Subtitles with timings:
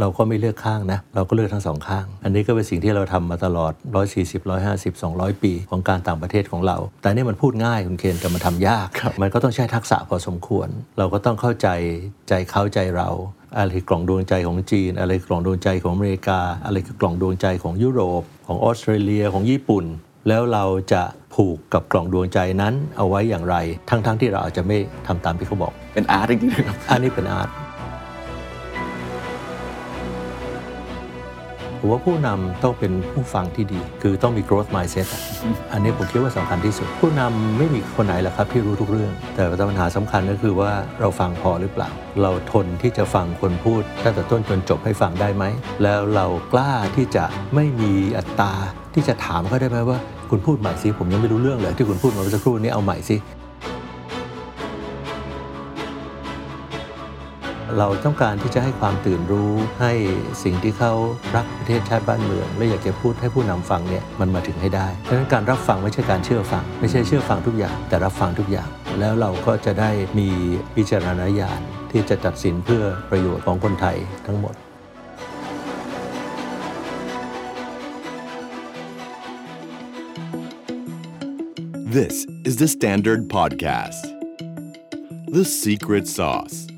[0.00, 3.72] เราก็ไม่เลือกข้างนะเราก็เลือกทั้งสองข้าง อันนี้ก็เป็นสิ่งที่เราทำมาตลอด
[4.12, 8.88] 140 150 200 ปีของการต่างประเทศของเรา แต่นี่มันพูดง่ายคุณเคนแต่มันทำยาก
[9.22, 11.68] มันก็ต้องใช้ทักษะพอสมควร เราก็ต้องเข้าใจ
[12.28, 13.08] ใจเขาใจเรา
[13.56, 19.84] อะไรคือกล่องดวงใจของจีน อะไรคือกล่องดวงใจของอเมริกา อะไรคือกล่องดวงใจของยุโรป ของออสเตรเลียของญี่ปุ่น
[20.28, 21.02] แล้วเราจะ
[21.34, 23.56] ผูกกับกล่องดวงใจนั้นเอาไว้อย่างไร
[23.90, 24.76] ทั้งๆทที่เราอาจจะไม่
[25.06, 27.48] ทำตามที่เขาบอก เป็นอาร์ตจริงๆนะครับอันนี้เป็นอาร์ต
[31.80, 35.22] ผมว่าผู้นำต้องเป็นผู้ฟังที่ดี คือต้องมี growth mindset อะ
[35.72, 41.90] อันนี้ผมคิดว่าสำคัญที่สุด ผู้นำไม่มีคนไหนหรอกครับที่รู้ทุกเรื่อง แต่ปัญหาสำคัญก็คือว่าเราฟังพอหรือเปล่า
[42.22, 45.44] เราทนที่จะฟังคนพูดตั้งแต่ต้นจนจบให้ฟังได้ไหม
[45.82, 47.24] แล้วเรากล้าที่จะ
[47.54, 48.52] ไม่มีอัตรา
[48.94, 49.98] ที่จะถามเขาได้ไหมว่า
[50.30, 53.16] คุณพูดใหม่สิผมยังไม่รู้เรื่องเลยที่คุณพูดมาเมื่อสักครู่นี้เอาใหม่สิ
[57.76, 59.92] เราต้องการที่จะให้ความตื่นรู้ให้
[60.44, 60.92] สิ่งที่เขา
[61.36, 70.28] รักประเทศชาติบ้านเมืองและอยากจะพูดให้ผู้นำฟังเนี่ยมันมาถึงให้ได้ดังนั้นการรับฟังไม่ใช่การเชื่อฟัง ไม่ใช่เชื่อฟังทุกอย่าง แต่รับฟังทุกอย่าง แล้วเราก็จะได้มี
[70.76, 71.60] วิจารณญาณ
[71.92, 74.54] ที่จะตัดสินเพื่อประโยชน์ของคนไทยทั้งหมด
[81.98, 84.02] This is the Standard Podcast.
[85.36, 86.77] The Secret Sauce.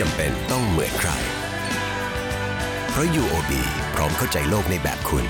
[0.08, 1.10] ำเป็นต้องเหมือนใคร
[2.90, 3.52] เพราะ UOB
[3.94, 5.24] พร้อมเข้าใจโลกในแบบคุณ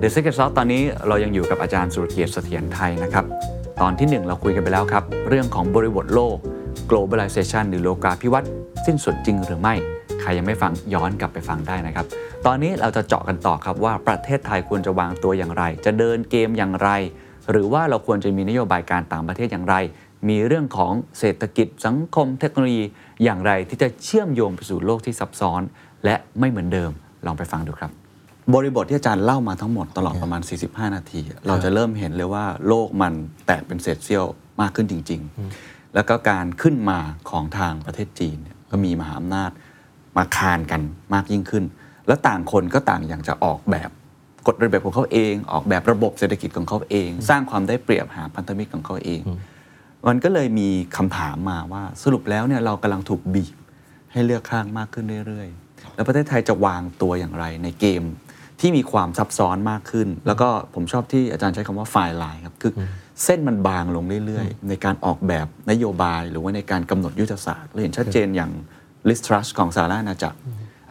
[0.00, 3.24] The Secret Sauce ตอนนี้เรายังอยู่กับอาจารย์สุรเกียรติเสถียรไทยนะครับ
[3.80, 6.36] ตอนที่หนึ่งเราคุยกันไปแล้วครับ เรื่องของบริบทโลก
[6.90, 8.50] globalization หรือโลกาภิวัตน์
[8.86, 9.74] สิ้นสุดจริงหรือไม่
[10.20, 12.06] ใครยังไม่ฟังย้อนกลับไปฟังได้นะครับ
[12.46, 16.90] ตอนนี้เราจะเจาะกันต่อครับว่าประเทศไทยควรจะวางตัวอย่างไร จะเดินเกมอย่างไร
[17.50, 19.76] หรือว่าเราควรจะมีนโยบายการต่างประเทศอย่างไร
[20.28, 22.84] มีเรื่องของเศรษฐกิจสังคมเทคโนโลยี
[23.24, 25.62] อย่างไรที่จะเชื่อมโยงไปสู่โลกที่ซับซ้อน
[26.04, 26.90] และไม่เหมือนเดิม
[27.26, 27.90] ลองไปฟังดูครับ
[28.54, 33.12] บริบทที่อาจารย์เล่ามาทั้งหมดตลอดประมาณ 45 นาที เราจะเริ่มเห็นเลยว่าโลกมัน
[33.46, 34.24] แตกเป็นเศษเสี้ยว
[34.60, 35.20] มากขึ้นจริง
[35.58, 36.98] ๆ แล้วก็การขึ้นมา
[37.30, 39.50] ของทางประเทศจีนเนี่ยก็มีมหาอำนาจ
[40.16, 40.80] มาคานกัน
[41.14, 41.64] มากยิ่งขึ้น
[42.06, 43.90] แล้วต่างคนก็ต่างอยากจะออกแบบ
[44.46, 49.20] กฎระเบียบของเขาเอง ออกแบบระบบเศรษฐกิจของเขาเอง สร้างความได้เปรียบหาพันธมิตรของเขาเอง
[50.08, 53.54] มันก็เลยมีคำถามมาว่าสรุปแล้วเนี่ยเรากำลังถูกบีบ
[54.12, 58.02] ให้เลือกข้างมากขึ้นเรื่อยๆ แล้วประเทศไทยจะวางตัวอย่างไรในเกม
[58.60, 62.80] ที่มีความซับซ้อนมากขึ้น แล้วก็ผมชอบที่อาจารย์ใช้คำว่าไฟล์ไลน์ครับคืออ
[63.24, 68.50] เส้นมันบางลงเรื่อยๆ ในการออกแบบนโยบายหรือว่าในการกำหนดยุทธศาสตร์เราเห็นชัดเจนอย่าง
[69.08, 70.38] ลิสทรัสของสหราชอาณาจักร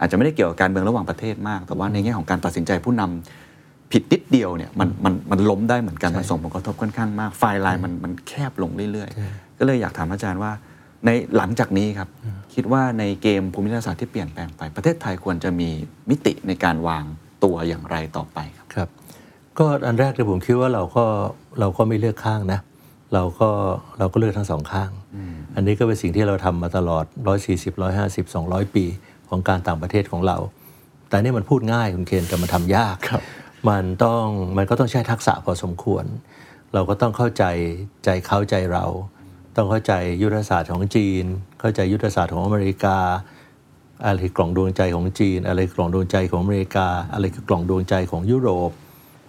[0.00, 3.45] อาจจะไม่ได้เกี่ยวกับการเมืองระหว่างประเทศมาก แต่ว่าในแง่ของการตัดสินใจผู้นำ
[3.92, 10.52] ผิดนิดเดียวเนี่ยมันมันมันล้มได้เหมือนกัน มันส่งผลกระทบค่อนข้างมาก ไฟล์ไลน์มันมันแคบลงเรื่อยๆ ก็เลยอยากถามอาจารย์ว่า
[11.04, 12.08] ในหลังจากนี้ครับ
[12.54, 15.68] คิดว่าในเกมภูมิรัฐศาสตร์ที่เปลี่ยนแปลงไป ประเทศไทยควรจะมี
[16.10, 17.04] มิติในการวาง
[17.44, 18.88] ตัวอย่างไรต่อไปครับครับ
[19.58, 21.04] ก็อันแรกเลยผมคิดว่าเราก็
[21.60, 22.60] เราก็ไม่เลือกข้างนะ
[23.14, 23.48] เราก็
[23.98, 24.90] เราก็เลือกทั้งสองข้าง
[25.54, 27.04] อันนี้ก็เป็นสิ่งที่เราทำมาตลอด
[27.46, 27.72] 140
[28.24, 28.84] 150 200 ปี
[29.28, 30.36] ของการต่างประเทศของเรา
[31.08, 33.22] แต่นี่มันพูดง่ายคุณเคนแต่มันทำยากครับ
[33.68, 34.24] มันต้อง
[34.56, 36.04] มันก็ต้องใช้ทักษะพอสมควร
[36.74, 37.44] เราก็ต้องเข้าใจ
[38.04, 38.84] ใจเขาใจเรา
[39.56, 41.24] ต้องเข้าใจยุทธศาสตร์ของจีน
[41.60, 42.98] เข้าใจยุทธศาสตร์ของอเมริกา
[44.04, 48.70] อะไรคือกล่องดวงใจของจีน อะไรคือกล่องดวงใจของอเมริกา อะไรคือกล่องดวงใจของยุโรป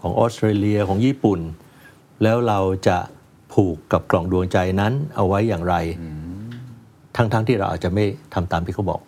[0.01, 1.39] ของออสเตรเลียของญี่ปุ่น
[2.23, 2.97] แล้วเราจะ
[3.53, 5.75] ผูกกับกล่องดวงใจนั้นเอาไว้อย่างไร
[7.15, 9.01] ทั้งๆทที่เราอาจจะไม่ทำตามที่เขาบอก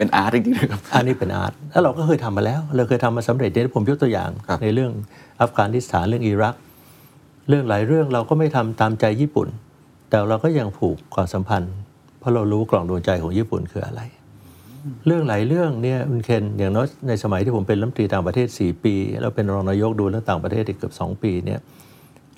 [0.00, 4.92] เป็นอาร์ตจริงๆนะครับอันนี้เป็นอาร์ตแล้วเราก็เคยทำมาแล้ว เราเคยทำมาสำเร็จเดี๋ยวผมยกตัวอย่างครับในเรื่อง
[5.40, 6.54] อัฟกานิสถานเรื่องอิรัก
[7.48, 9.48] เรื่องหลายเรื่องเราก็ไม่ทำตามใจญี่ปุ่น
[10.10, 11.74] แต่เราก็ยังผูกความสัมพันธ์
[12.18, 14.00] เพราะเรารู้กล่องดวงใจของญี่ปุ่นคืออะไร
[15.06, 21.60] เรื่องหลายเรื่องเนี่ยคุณเคนอย่างน้อยในสมัยที่ผมเป็นรัฐมนตรีต่างประเทศ 4 ปี แล้วเป็นรองนายกดูเรื่องต่างประเทศอีกเกือบ2 ปีเนี่ย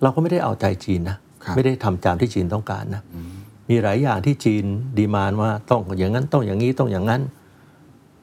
[0.03, 3.03] เราก็ไม่ได้เอาใจจีนนะครับไม่ได้ทำตามที่จีนต้องการนะ
[3.70, 4.65] มีหลายอย่างที่จีน
[4.99, 7.23] ดีมานว่าต้องอย่างนั้นต้องอย่างนี้ต้องอย่างนั้น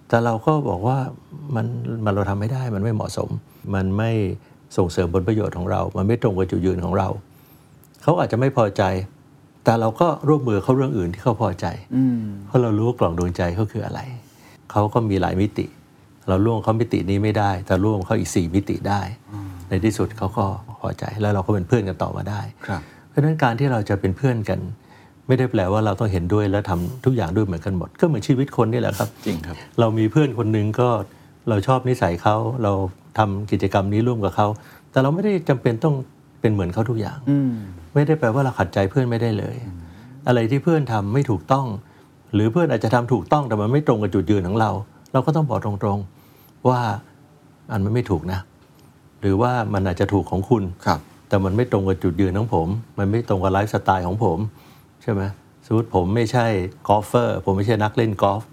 [0.09, 0.97] แต่เราก็บอกว่า
[1.55, 1.65] มัน
[2.05, 3.29] มันเราทำไม่ได้มันไม่เหมาะสม
[3.75, 4.11] มันไม่
[4.77, 7.07] ส่งเสริมผลประโยชน์ของเรา มันไม่ตรงกับจุดยืนของเรา
[8.03, 8.83] เขาอาจจะไม่พอใจ
[9.63, 11.65] แต่เราก็ร่วมมือเขาเรื่องอื่นที่เขาพอใจ
[11.95, 13.99] อืมเพราะเรารู้ว่ากล่องดวงใจเขาคืออะไร
[14.71, 15.65] เขาก็มีหลายมิติ
[16.27, 19.01] เราร่วมเขามิตินี้ไม่ได้ แต่ร่วมเขาอีกสี่มิติได้
[19.69, 20.45] ในที่สุดเขาก็
[20.81, 24.59] พอใจแล้วเราก็เป็นเพื่อนกันต่อมาได้ครับเพราะฉะนั้นการที่เราจะเป็นเพื่อนกัน
[25.29, 30.89] ไม่ได้แปลว่าเราต้องเห็นด้วยและทำทุกอย่างด้วยเหมือนกันหมด ก็เหมือนชีวิตคนนี่แหละครับ จริงครับ เรามีเพื่อนคนหนึ่งก็
[31.49, 32.73] เราชอบนิสัยเขาเรา
[33.17, 34.47] ทำกิจกรรมนี้ร่วมกับเขา
[34.91, 35.95] แต่เราไม่ได้จำเป็นต้อง
[36.41, 37.51] เป็นเหมือนเขาทุกอย่างอืม
[37.93, 39.55] ไม่ได้แปลว่าเราขัดใจเพื่อนไม่ได้เลย
[40.27, 41.65] อะไรที่เพื่อนทำไม่ถูกต้อง
[42.33, 44.69] หรือเพื่อนอาจจะทำถูกต้องแต่มันไม่ตรงกับจุดยืนของเรา
[45.13, 46.79] เราก็ต้องบอกตรงๆว่า
[47.71, 48.39] อันมันไม่ถูกนะ
[49.21, 50.99] หรือว่ามันอาจจะถูกของคุณครับ
[51.29, 52.67] แต่มันไม่ตรงกับจุดยืนของผม
[52.99, 54.37] มันไม่ตรงกับไลฟ์สไตล์ของผม
[55.01, 55.21] ใช่ไหม
[55.65, 56.45] สมมติผมไม่ใช่
[56.87, 58.43] กอล์ฟเฟอร์ ผมไม่ใช่นักเล่นกอล์ฟ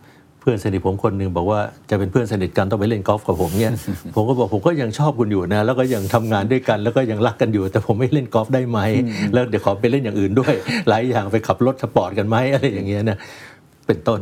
[0.41, 1.61] เพื่อนสนิทผมคนหนึ่งบอกว่า
[1.91, 3.73] จะเป็นเพื่อนสนิทกันต้องไปเล่นกอล์ฟกับผมเนี่ย
[4.15, 8.79] ผมก็บอกผมก็ยังชอบคุณอยู่นะ แล้วก็ยังทำงานด้วยกัน แล้วก็ยังรักกันอยู่ แต่ผมไม่เล่นกอล์ฟได้ไหม
[9.33, 10.55] แล้วเดี๋ยวขอไปเล่นอย่างอื่นด้วย
[10.89, 13.19] หลายอย่างไปขับรถสปอร์ตกันไหมอะไรอย่างเงี้ยนะ
[13.87, 14.21] เป็นต้น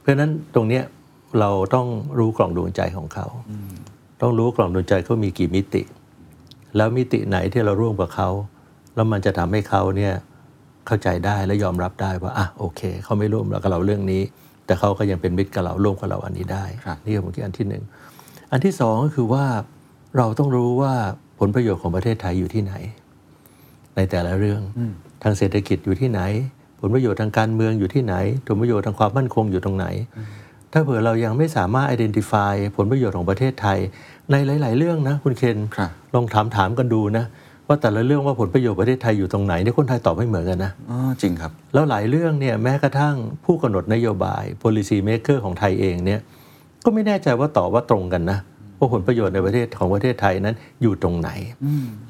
[0.00, 0.84] เพราะฉะนั้นตรงเนี้ย
[1.40, 1.86] เราต้อง
[2.18, 3.26] รู้กล่องดวงใจของเขา
[4.20, 5.82] ต้องรู้กล่องดวงใจเขามีกี่มิติ
[6.76, 8.28] แล้วมิติไหนที่เราร่วมกับเขา
[8.94, 10.14] แล้วมันจะทำให้เขาเนี่ย
[10.90, 14.22] เข้าใจได้และยอมรับได้ว่าอะโอเคเขาไม่ร่วมกับเราเรื่องนี้
[14.66, 17.82] แต่เขาก็ยังเป็นมิตรกับเราร่วมกับเราอันนี้ได้ครับนี่คือผมคิดอันที่หนึ่ง
[18.52, 19.44] อันที่สองก็คือว่า
[20.16, 20.92] เราต้องรู้ว่า
[21.38, 22.74] ผลประโยชน์ของประเทศไทยอยู่ที่ไหน
[23.96, 24.60] ในแต่ละเรื่อง
[25.22, 26.20] ทางเศรษฐกิจอยู่ที่ไหน
[26.80, 28.14] ผลประโยชน์ทางการเมืองอยู่ที่ไหน
[28.46, 29.86] ผลประโยชน์ทางความมั่นคงอยู่ตรงไหน
[30.72, 33.78] ถ้าเผื่อเรายังไม่สามารถ identify ผลประโยชน์ของประเทศไทย
[34.30, 37.24] ในหลาย ๆ เรื่องนะ คุณเคนครับลองถามถามกันดูนะ
[37.72, 43.14] ว่าแต่ละเรื่องว่าผลประโยชน์ประเทศไทยอยู่ตรงไหนเนี่ยคนไทยตอบไม่เหมือนกันนะอ๋อจริงครับ แล้วหลายเรื่องเนี่ยแม้กระทั่ง
[43.44, 46.20] ผู้กำหนดนโยบาย policy maker ของไทยเองเนี่ย
[46.84, 48.38] ก็ไม่แน่ใจว่าตอบว่าตรงกันนะ
[48.78, 51.30] ว่าผลประโยชน์ในประเทศของประเทศไทยนั้นอยู่ตรงไหน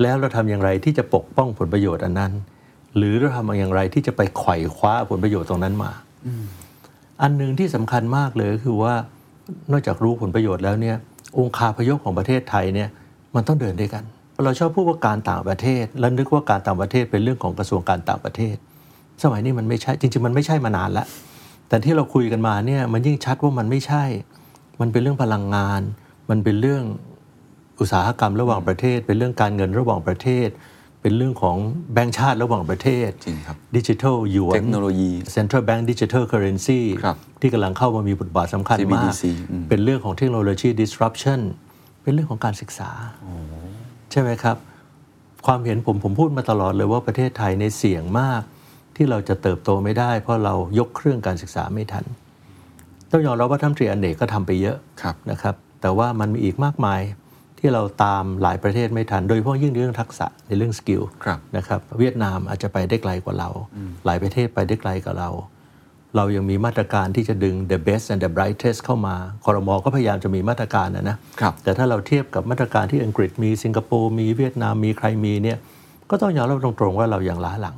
[0.03, 2.33] แล้วเราทำอย่างไรที่จะปกป้องผลประโยชน์อันนั้น
[2.97, 5.91] หรือเราทำอย่างไรที่จะไปไขว่คว้าผลประโยชน์ตรงนั้นมา
[7.23, 8.95] อันหนึ่งที่สำคัญมากเลยก็คือว่า
[9.73, 10.97] นอกจากรู้ผลประโยชน์แล้วเนี่ย
[11.39, 12.89] องค์คาพยพของประเทศไทยเนี่ย
[13.35, 14.05] มันต้องเดินด้วยกัน
[14.45, 18.57] เราชอบพูดว่าการต่างประเทศ แล้วนึกว่าการต่างประเทศเป็นเรื่องของกระทรวงการต่างประเทศ
[19.23, 21.07] สมัยนี้มันไม่ใช่จริง ๆ มันไม่ใช่มานานแล้ว
[21.69, 24.05] แต่ที่เราคุยกันมาเนี่ยมันยิ่งชัดว่ามันไม่ใช่
[24.81, 25.81] มันเป็นเรื่องพลังงาน
[26.31, 26.83] มันเป็นเรื่อง
[27.81, 30.49] อุตสาหกรรมระหว่างประเทศ เป็นเรื่องการเงินระหว่างประเทศ
[31.01, 31.57] เป็นเรื่องของ
[31.93, 41.41] แบงก์ชาติระหว่างประเทศจริงครับดิจิทัลหยวนเทคโนโลยี Central Bank Digital Currency ครับที่กำลังเข้ามามีบทบาทสำคัญมาก CBDC อืมเป็นเรื่องของเทคโนโลยี disruption
[42.03, 42.91] เป็นเรื่องของการศึกษา
[44.11, 44.57] ใช่ไหมครับ
[45.47, 48.43] ความเห็นผมผมพูดมาตลอดเลยว่าประเทศไทยในเสี่ยงมาก
[48.97, 52.05] ที่เราจะเติบโตไม่ได้ เพราะเรายกเครื่องการศึกษาไม่ทัน
[53.11, 57.01] ต้องยอมรับว่าท่านรัฐมนตรีเอนกก็ทำไปเยอะครับนะครับ แต่ว่ามันมีอีกมากมาย
[57.59, 63.49] ที่เราตามหลายประเทศไม่ทัน โดยเฉพาะยิ่งในเรื่องทักษะในเรื่อง skill ครับนะครับ เวียดนามอาจจะไปได้ไกลกว่าเรา
[64.07, 65.31] หลายประเทศไปได้ไกลกว่าเรา
[66.17, 69.15] เรายังมีมาตรการที่จะดึง the best and the brightest เข้ามา
[69.45, 75.59] คอรมอก็พยายามจะมีมาตรการนะนะครับแต่ถ้าเราเทียบกับมาตรการที่อังกฤษมีสิงคโปร์มีเวียดนามมีใครมีเนี่ย
[76.11, 77.77] ก็ต้องยอมรับตรงๆว่าเรายังล้าหลัง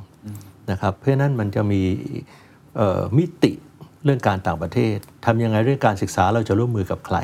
[0.70, 1.82] นะครับเพราะฉะนั้นมันจะมี
[2.76, 3.52] เอ่อมิติ
[4.05, 4.96] เรื่องการต่างประเทศ
[5.26, 7.19] ทำยังไงเรื่องการศึกษาเราจะร่วมมือกับใคร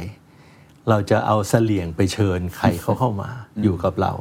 [0.89, 3.29] เราจะเอาเสลี่ยงไปเชิญใครเขาเข้ามา
[3.63, 4.13] อยู่กับเรา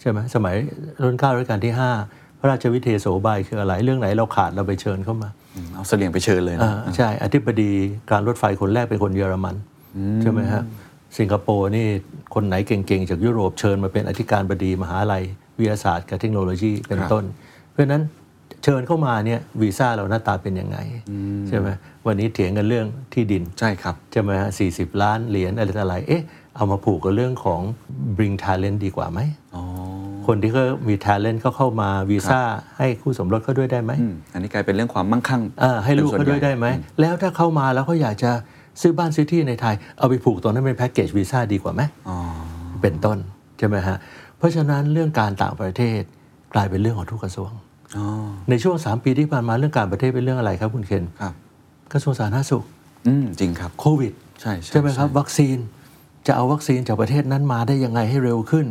[0.00, 0.54] ใช่ไหมสมัย
[1.02, 7.72] รุ่นเก้ารัชกาลที่ 5 พระราชวิเทโสบายคืออะไร เรื่องไหนเราขาดเราไปเชิญเข้ามาอืมเอาเสลียงไปเชิญเลยนะอ่าใช่อธิบดี
[8.10, 9.56] การรถไฟคนแรกเป็นคนเยอรมัน
[10.22, 10.62] ใช่ไหมฮะ
[11.18, 11.86] สิงคโปร์นี่
[12.34, 15.24] คนไหนเก่งๆ จากยุโรปเชิญมาเป็นอธิการบดีมหาลัย
[15.58, 17.24] วิทยาศาสตร์กับเทคโนโลยีเป็นครับต้น
[17.70, 18.02] เพราะฉะนั้น
[18.64, 20.78] เชิญเข้ามาเนี่ยวีซ่าเราหน้าตาเป็นยังไง
[21.48, 21.68] ใช่ไหม
[22.06, 26.22] วันนี้เถียงกันเรื่องที่ดินใช่ครับใช่ไหมฮะสี่สิบล้านเหรียญอะไรต่ออะไรเอ๊ะ
[26.56, 27.60] เอามาผูกกับเรื่องของ
[28.16, 29.20] bring talent ดีกว่าไหม
[29.54, 29.64] อ๋อ
[30.26, 32.40] คนที่เขามี talent เขาเข้ามาวีซ่า
[32.78, 38.30] ให้คู่สมรสเขาด้วยได้ไหมอืมอันนี้กลายเป็นเรื่องความมั่งคั่งอ่าให้ลูกเขาด้วยได้ไหมเป็นส่วนใแล้วถ้าเข้ามาแล้วเขาอยากจะ
[38.80, 42.16] ซื้อบ้านซื้อที่ในไทย เอาไปผูกตรงนั้นเป็นแพ็กเกจวีซ่าดีกว่าไหมอ๋อ
[42.82, 43.18] เป็นต้น
[43.58, 43.96] ใช่ไหมฮะ
[44.38, 46.00] เพราะฉะนั้นเรื่องการต่างประเทศ
[46.54, 47.50] กลายเป็นเรื่องของทุกกระทรวง
[47.96, 48.06] อ๋อ
[48.50, 51.34] ในช่วง 3 ปีที่ผ่านมาเรื่องการประเทศเป็นเรื่องอะไรครับคุณเคนครับ
[51.92, 52.64] กระทรวงสาธารณสุข
[53.06, 55.58] อืมจริงครับโควิดใช่ใช่ไหมครับ วัคซีน
[56.26, 58.66] จะเอาวัคซีนจากประเทศนั้นมาได้ยังไงให้เร็วขึ้น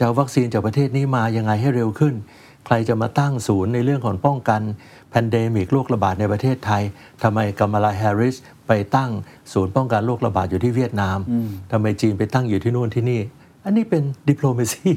[0.00, 2.14] จะเอาวัคซีนจากประเทศนี้มายังไงให้เร็วขึ้น
[2.66, 4.60] ใครจะมาตั้งศูนย์ในเรื่องของป้องกัน
[5.10, 6.82] pandemic โรคระบาดในประเทศไทย
[7.22, 9.10] ทำไมกัมมาลาแฮร์ริสไปตั้ง
[9.52, 11.18] ศูนย์ป้องกันโรคระบาดอยู่ที่เวียดนาม
[11.72, 13.20] ทำไมจีนไปตั้งอยู่ที่นู่นที่นี่
[13.64, 14.92] อันนี้เป็นดิปโล m a ซี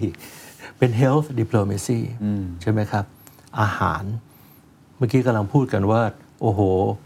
[0.78, 2.00] เป็น health diplomacy
[2.62, 3.06] ใช่ไหมครับ
[3.60, 6.02] อาหารเมื่อกี้กำลังพูดกันว่า
[6.42, 6.62] โอ้โห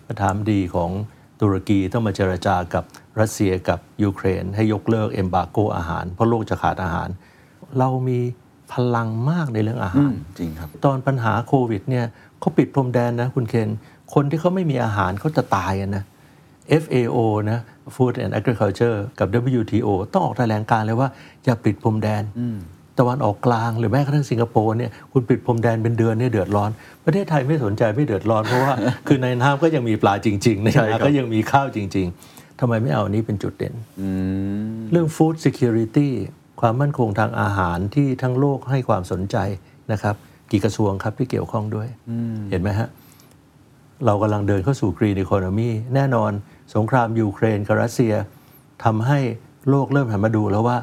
[0.08, 0.92] ประธานาธิบดีของ
[1.42, 2.84] ตุรกีต้องมาเจรจากับ
[3.20, 7.10] รัสเซียกับยูเครน ให้ยกเลิก embargo อาหาร เพราะโลกจะขาดอาหาร
[7.80, 8.20] เรามี
[8.74, 12.06] พลังมากในเรื่องอาหารจริงครับ ตอนปัญหาโควิดเนี่ย
[12.40, 13.70] เขาปิดพรมแดนนะคุณเคน
[14.14, 16.04] คนที่เขาไม่มีอาหารเขาจะตายอะนะ
[16.84, 17.18] FAO
[17.52, 17.60] นะ
[17.96, 19.28] Food and Agriculture กับ
[19.60, 21.10] WTO ต้องออกแถลงการเลยว่า
[21.46, 22.24] อย่าปิดพรมแดน
[23.00, 26.70] ตะวันออกกลางหรือแม้กระทั่งสิงคโปร์เนี่ยคุณปิดพรมแดนเป็นเดือนเนี่ยเดือดร้อน
[27.06, 28.74] ประเทศไทยไม่สนใจไม่เดือดร้อนเพราะว่า
[29.08, 34.10] คือในน้ำก็ยังมีปลาจริงๆในใช่ครันาบก็ยังมีข้าวจริง ๆทำไมไม่เอาอันนี้เป็นจุดเด่นอื
[34.76, 36.10] มเรื่อง food security
[36.62, 39.38] ความมั่นคงทางอาหารที่ทั้งโลกให้ความสนใจ
[39.92, 40.16] นะครับ
[40.52, 41.88] กี่กระทรวงครับที่เกี่ยวข้องด้วย
[42.52, 42.88] เห็นไหมฮะ
[44.06, 46.32] เรากำลังเดินเข้าสู่ green economy แน่นอน
[46.76, 48.14] สงครามยูเครนกับรัสเซีย
[48.84, 49.20] ทำให้
[49.70, 50.78] โลกเริ่มหันมาดูแล้วว่า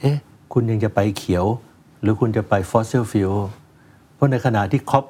[0.00, 0.16] เอ๊ะ
[0.52, 1.46] คุณยังจะไปเขียว
[2.00, 3.36] หรือคุณจะไป fossil fuel
[4.14, 5.04] เพราะในขณะที่คอป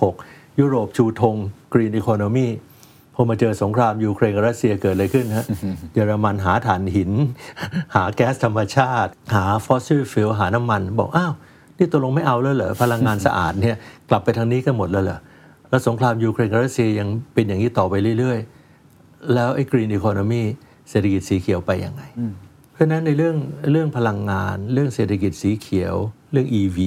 [0.00, 1.36] 26 ยุโรปชูธง
[1.72, 2.48] green economy
[3.14, 5.46] พอมาเจอสงครามยูเครนกับรัสเซียเกิดอะไรขึ้นฮะ
[5.94, 7.10] เยอรมันหาถ่านหิน
[7.94, 11.32] หาแก๊สธรรมชาติ หา fossil fuel หาน้ำมัน บอกอ้าว
[11.78, 13.76] นี่ตกลงไม่เอาแล้วเหรอพลังงานสะอาดเนี่ย
[14.08, 15.18] กลับไปทางนี้กันหมดแล้วเหรอ
[15.68, 20.42] แล้วสงครามยูเครนกับรัสเซียยังเป็นอย่างนี้ต่อไปเรื่อยๆ แล้วไอ้ green economy
[20.90, 22.02] เศรษฐกิจสีเขียวไปยังไง
[22.72, 23.36] เพราะฉะนั้นในเรื่อง
[23.72, 25.94] เรื่องพลังงาน เรื่องเศรษฐกิจสีเขียว
[26.32, 26.78] เรื่อง EV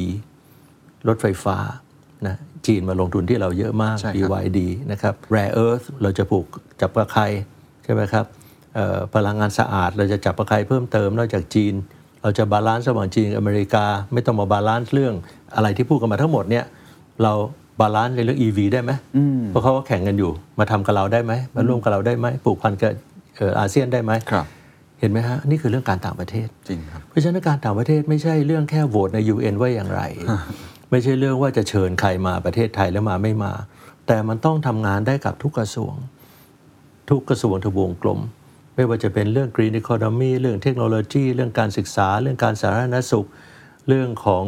[1.08, 1.58] รถไฟฟ้า
[2.28, 2.36] นะ
[2.68, 4.60] จีนมาลงทุนที่เราเยอะมากใช่ครับ BYD
[4.92, 6.46] นะครับ Rare Earth เราจะผูก
[6.82, 7.22] จับกับใคร
[7.84, 8.26] ใช่ไหมครับ
[8.76, 11.74] เอ่อพลังงานสะอาดเราจะจับกับใครเพิ่มเติมนอกจากจีน
[12.22, 15.14] เราจะ balance ระหว่างจีนกับอเมริกา ไม่ต้องมา balance เรื่อง
[15.56, 16.66] อะไรที่พูดกันมาทั้งหมดเนี่ย
[17.24, 17.34] เรา
[17.80, 18.92] balance ในเรื่อง EV ได้ไหม
[19.50, 22.92] เพราะเขาก็แข่งกันอยู่ มาทำกับเราได้ไหมมาร่วมกับเราได้ไหมปลูกพันธุ์กับ
[23.38, 24.46] เอ่ออาเซียนได้ไหมครับ
[25.00, 30.02] เห็นไหมฮะนี่คือเรื่องการต่างประเทศจริงครับเพราะฉะนั้นการต่างประเทศไม่ใช่เรื่องแค่โหวตใน UN ว่าอย่างไร
[30.90, 33.54] ไม่ใช่เรื่องว่าจะเชิญใครมาประเทศไทยแล้วมาไม่มา
[34.08, 35.94] แต่มันต้องทำงานได้กับทุกกระทรวง
[37.10, 38.20] ทุกกระทรวงทบวงกลม
[38.76, 43.28] ไม่ว่าจะเป็นเรื่อง Green Economy เรื่องเทคโนโลยี เรื่องการศึกษา เรื่องการสาธารณสุข
[43.88, 44.46] เรื่องของ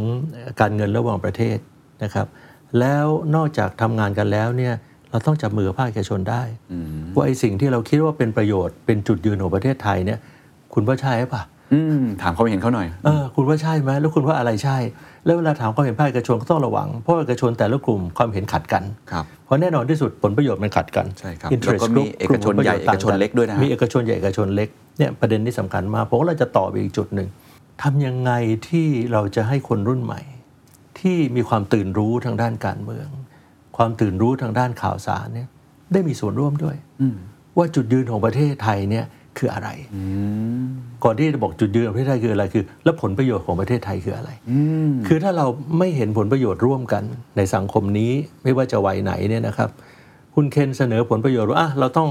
[0.60, 1.58] การเงินระหว่างประเทศ
[2.04, 2.28] นะครับ
[2.80, 3.06] แล้ว
[3.36, 4.74] นอกจากทำงานกันแล้วเนี่ย
[5.10, 6.44] เราต้องจับมือภาคเอกชนได้
[7.16, 10.20] ว่าไอ้สิ่งที่เราคิดว่าเป็นประโยชน์เป็นจุดยืนของประเทศไทยเนี่ย
[10.74, 14.78] คุณว่าใช่หรือเปล่า อืมถามความเห็นเขาหน่อยเออคุณว่าใช่ไหมแล้วคุณว่าอะไรใช่
[15.26, 27.28] แล้วเวลาถามความเห็นภาคเอกชนก็ต้องระวัง เพราะเอกชนแต่ละกลุ่มความเห็นขัดกันครับเพราะแน่นอนที่สุดผลประโยชน์มันขัดกันใช่ครับ Interest แล้วก็มี group เอกชนลุ่มผลประโยชใหญ่เอกชนเล็กด้วยนะฮะมีเอกชนใหญ่เอกชนเล็กเนี่ยประเด็นนี้สำคัญมากเพราะว่าเราจะต่อไปอีกจุดหนึ่ง
[27.84, 28.32] ทำยังไง
[28.70, 30.22] ที่เราจะให้คนรุ่นใหม่
[31.00, 33.08] ที่มีความตื่นรู้ทางด้านการเมือง
[33.78, 35.48] ความตื่นรู้ทางด้านข่าวสารเนี่ย
[35.94, 36.76] ได้มีส่วนร่วมด้วย
[37.58, 39.06] ว่าจุดยืนของประเทศไทยเนี่ย
[39.40, 39.70] คืออะไร
[41.04, 44.30] ก่อนที่จะบอกจุดยืนของประเทศไทยคืออะไรคือ แล้วผลประโยชน์ของประเทศไทยคืออะไร
[45.08, 45.46] คือถ้าเรา
[45.80, 47.04] ไม่เห็นผลประโยชน์ร่วมกัน
[47.38, 48.12] ในสังคมนี้
[48.44, 49.70] ไม่ว่าจะวัยไหนเนี่ยนะครับ
[50.36, 52.10] คุณเคนเสนอผลประโยชน์ว่าอะเราต้อง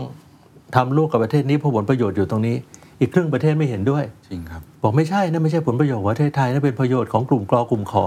[0.76, 2.56] ทำลูกกับประเทศนี้เพราะผลประโยชน์อยู่ตรงนี้
[3.00, 8.06] อีกครึ่งประเทศไม่เห็นด้วยจริงครับบอกไม่ใช่นะไม่ใช่ผลประโยชน์ของประเทศไทยนั่นเป็นประโยชน์ของกลุ่มกรอกลุ่มขอ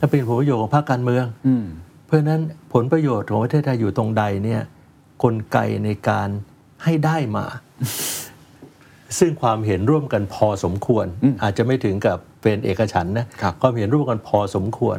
[0.00, 1.64] นั่นเป็นผลประโยชน์ของภาคการเมืองอืม
[2.06, 2.40] เพราะฉะนั้น
[2.72, 4.62] ผลประโยชน์ของประเทศไทยอยู่ตรงใดเนี่ย
[5.22, 6.28] กลไกในการ
[6.84, 7.44] ให้ได้มา
[9.18, 11.06] ซึ่งความเห็นร่วมกันพอสมควร
[11.42, 14.98] อาจจะไม่ถึงกับเป็นเอกฉันท์นะครับความเห็นร่วมกันพอสมควร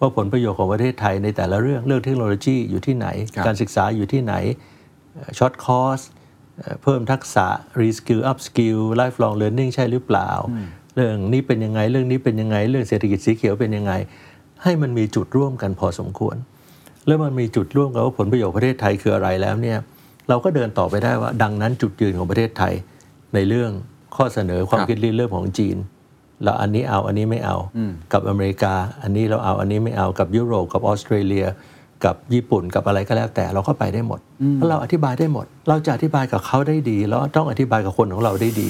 [0.00, 4.34] ว่าผลประโยชน์ของประเทศไทยในแต่ละเรื่องเรื่องเทคโนโลยีอยู่ที่ไหนครับการศึกษาอยู่ที่ไหน
[5.38, 6.00] short course
[6.82, 7.46] เพิ่มทักษะ
[7.80, 10.30] reskill upskill lifelong learning ใช่หรือเปล่า
[10.94, 13.92] เรื่องนี้เป็นยังไงเรื่องนี้เป็นยังไง เรื่องเศรษฐกิจสีเขียวเป็นยังไง
[14.62, 16.36] ให้มันมีจุดร่วมกันพอสมควร
[17.06, 19.78] แล้วมันมีจุดร่วมกันว่าผลประโยชน์ประเทศไทยคืออะไรแล้วเนี่ย
[20.28, 22.74] เราก็เดินต่อไปได้ว่า ดังนั้นจุดยืนของประเทศไทย
[23.36, 23.70] ในเรื่อง
[24.16, 25.76] ข้อเสนอความครับคิดริเริ่มของจีน
[26.44, 27.56] เราอันนี้เอาอันนี้ไม่เอา
[28.12, 31.46] กับอเมริกา อันนี้เราเอาอันนี้ไม่เอากับยุโรปกับออสเตรเลีย
[32.04, 34.20] กับญี่ปุ่นกับอะไรก็แล้วแต่เราก็ไปได้หมด
[34.54, 38.68] เพราะเราอธิบายได้หมด เราจะอธิบายกับเขาได้ดี แล้วต้องอธิบายกับคนของเราได้ดี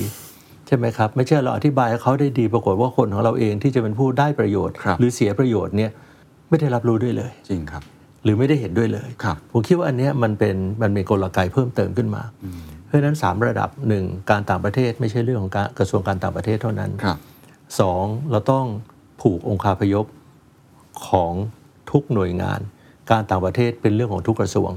[0.66, 5.90] ใช่ไหมครับ ไม่ใช่เราอธิบายกับเขาได้ดี ปรากฏว่าคนของเราเองที่จะเป็นผู้ได้ประโยชน์ครับหรือเสียประโยชน์เนี่ย
[6.48, 7.82] ไม่ได้รับรู้ด้วยเลย จริงครับ
[8.24, 12.22] หรือไม่ได้เห็นด้วยเลยครับผมคิดว่าอันเนี้ยมันเป็นมันเป็นกลไกเพิ่มเติมขึ้นมา
[12.86, 17.18] เพราะฉะนั้น 3 ระดับหนึ่งการต่างประเทศไม่ใช่เรื่องของการกระทรวงการต่างประเทศเท่านั้นครับ
[17.80, 18.64] สองเราต้อง
[19.20, 20.06] ผูกองคาพยพ
[21.08, 21.32] ของ
[21.90, 22.60] ทุกหน่วยงาน
[23.10, 24.70] การต่างประเทศเป็นเรื่องของทุกกระทรวง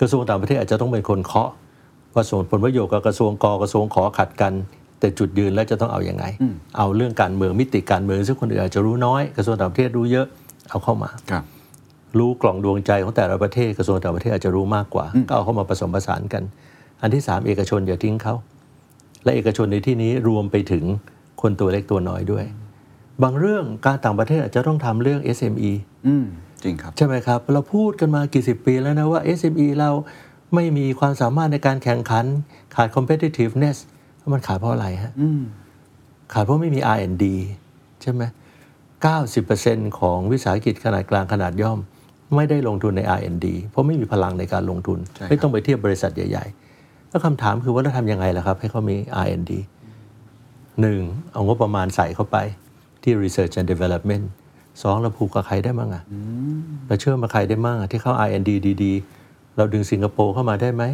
[0.00, 1.50] กระทรวงต่างประเทศอาจจะต้องเป็นคนเคาะ
[2.14, 4.52] ว่าส่วนผลประโยชน์กับกระทรวงกกระทรวงขอขัดกัน
[5.00, 6.24] แต่จุดยืนแล้วจะต้องเอาอยัางไง
[6.78, 10.26] เอาเรื่องการเมืองมิติการเมืองซึ่งคนอื่นอาจจะรู้น้อยกระทรวงต่างประเทศรู้เยอะ
[10.70, 11.44] เอาเข้ามาครับ
[12.18, 16.42] รู้กล่องดวงใจของแต่ละประเทศกระทรวงต่างประเทศอาจจะรู้มากกว่า ก็เอาเข้ามาผสมผสานกัน
[17.02, 18.34] อันที่สามเอกชนอย่าทิ้งเขา
[19.24, 20.84] และเอกชนในที่นี้รวมไปถึง
[21.40, 22.44] คนตัวเล็กตัวน้อยด้วย
[23.22, 25.72] บางเรื่องการต่างประเทศอาจจะต้องทำเรื่อง SME
[26.06, 26.24] อืม
[26.62, 29.90] จริงครับ ใช่ไหมครับ เราพูดกันมากี่สิบปีแล้วนะว่า SME เรา
[30.54, 32.24] ไม่มีความสามารถในการแข่งขัน
[32.74, 33.76] ขาด competitiveness
[34.34, 35.12] มันขาดเพราะอะไรฮะ
[36.32, 37.24] ขาดเพราะไม่มี R&D
[38.02, 38.22] ใช่ไหม
[39.30, 41.78] 90%ของวิสาหกิจขนาดกลางขนาดย่อม
[42.36, 46.67] ไม่ได้ลงทุนใน R&D เพราะไม่มีพลังในการลงทุนใช่ครับไม่ต้องไปเทียบบริษัทใหญ่ ๆ
[47.10, 49.52] แล้วคำถามคือว่าเราทำยังไงล่ะครับ ให้เขามี R&D
[50.80, 51.00] หนึ่ง
[51.32, 52.36] เอางบประมาณใส่เข้าไป
[53.02, 54.24] ที่ research and development
[54.82, 56.04] สองเราผูกกับใครได้มั่งอะ
[56.86, 58.50] เราเชื่อมาใครได้มั่งอะที่เข้า R&D
[58.84, 60.84] ดีๆ เราดึงสิงคโปร์เข้ามาได้ไหม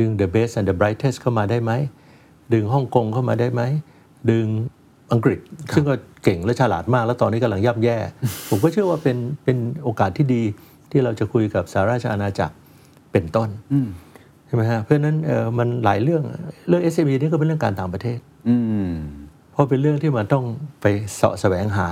[0.00, 1.72] ดึง the best and the brightest เข้ามาได้ไหม
[2.52, 3.62] ดึงฮ่องกงเข้ามาได้ไหม
[4.30, 4.46] ดึง
[5.12, 5.38] อังกฤษ
[5.72, 7.96] ซึ่งก็เก่งและฉลาดมาก แล้วตอนนี้กำลังย่ำแย่
[8.48, 10.42] ผมก็เชื่อว่าเป็นเป็นโอกาสที่ดี
[10.90, 12.54] ที่เราจะคุยกับสหราชอาณาจักร
[13.12, 13.48] เป็นต้น
[14.11, 16.22] ใช่ไหมฮะเพราะฉะนั้นเออมันหลายเรื่อง
[16.68, 18.18] เรื่อง SME นี่ก็เป็นเรื่องการต่างประเทศ
[18.48, 18.56] อื
[18.88, 18.92] ม
[19.52, 20.44] เพราะเป็นเรื่องที่มันต้อง
[20.80, 21.86] ไปเสาะแสวงหา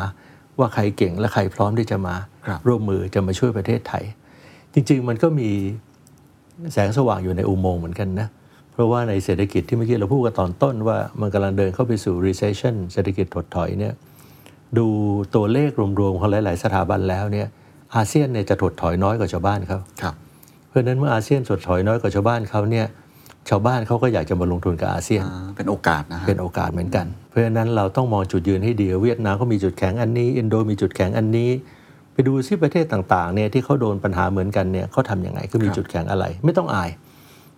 [0.59, 2.14] ว่าใครเก่งและใครพร้อมที่จะมา
[2.47, 4.05] ครับร่วมมือจะมาช่วยประเทศไทย
[4.75, 5.50] จริง ๆ มันก็มี
[6.73, 8.29] แสงสว่างอยู่ในอุโมงค์เหมือนกันนะ
[8.73, 13.95] เพราะว่าในเศรษฐกิจที่เมื่อกี้เราพูดกันตอนต้นว่ามันกำลังเดินเข้าไปสู่ recession เศรษฐกิจถดถอยเนี่ย
[14.79, 14.87] ดู
[15.35, 17.47] ตัวเลขรวมๆของหลาย ๆ สถาบันแล้วเนี่ย
[17.95, 20.14] อาเซียนเนี่ยจะถดถอยน้อยกว่าชาวบ้านเขาครับ
[20.71, 22.87] เพราะฉะนั้นเมื่ออาเซียนถดถอยน้อยกว่าชาวบ้านเขาเนี่ย
[23.49, 31.50] ชาวบ้านเขาก็อยากจะมาลงทุนกับอาเซียนอ่าเป็นโอกาสนะฮะเป็นโอกาสเหมือนกัน เพราะฉะนั้นเราต้องมองจุดยืนให้ดีเวียดนามก็มีจุดแข็งอันนี้ อินโดมีจุดแข็งอันนี้
[32.12, 36.91] ไปดูซิประเทศต่างๆเนี่ยที่เขาโดนปัญหาเหมือนกันเนี่ยเขาทำยังไงคือมีครับจุดแข็งอะไร ไม่ต้องอาย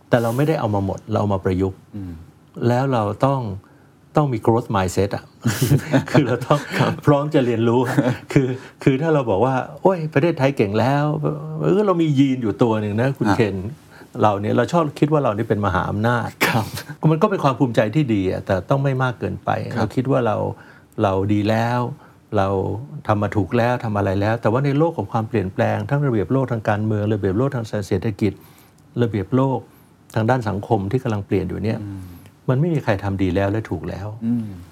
[0.09, 1.78] แต่เราไม่ได้เอามาหมด เราเอามาประยุกต์
[2.69, 3.40] แล้วเราต้อง
[4.16, 5.25] ต้องมี growth mindset อะ
[6.11, 6.59] คือเราต้อง
[7.07, 7.81] พร้อมจะเรียนรู้
[8.33, 8.49] คือ
[8.83, 11.04] คือถ้าเราบอกว่า โอ้ย ประเทศไทยเก่งแล้ว
[11.62, 13.57] เออ เรามียีนอยู่ตัวหนึ่งนะ คุณฮะเคน
[14.23, 16.64] เราเนี่ยเราชอบคิดว่าเรานี่เป็นมหาอำนาจครับ
[17.11, 20.37] มันก็เป็นความภูมิใจที่ดีอะแต่ต้องไม่มากเกินไปครับเราคิดว่าเรา
[21.02, 21.81] เราดีแล้ว
[22.37, 22.49] เรา
[23.07, 28.33] ทำมาถูกแล้วทำอะไรแล้ว แต่ว่าในโลกของความเปลี่ยนแปลง ทั้งระเบียบโลกทางการเมือง ระเบียบโลกทางเศรษฐกิจ
[29.02, 29.59] ระเบียบโลก
[30.14, 31.78] ทางด้านสังคมที่กำลังเปลี่ยนอยู่เนี่ย
[32.49, 34.06] มันไม่มีใครทำดีแล้วและถูกแล้ว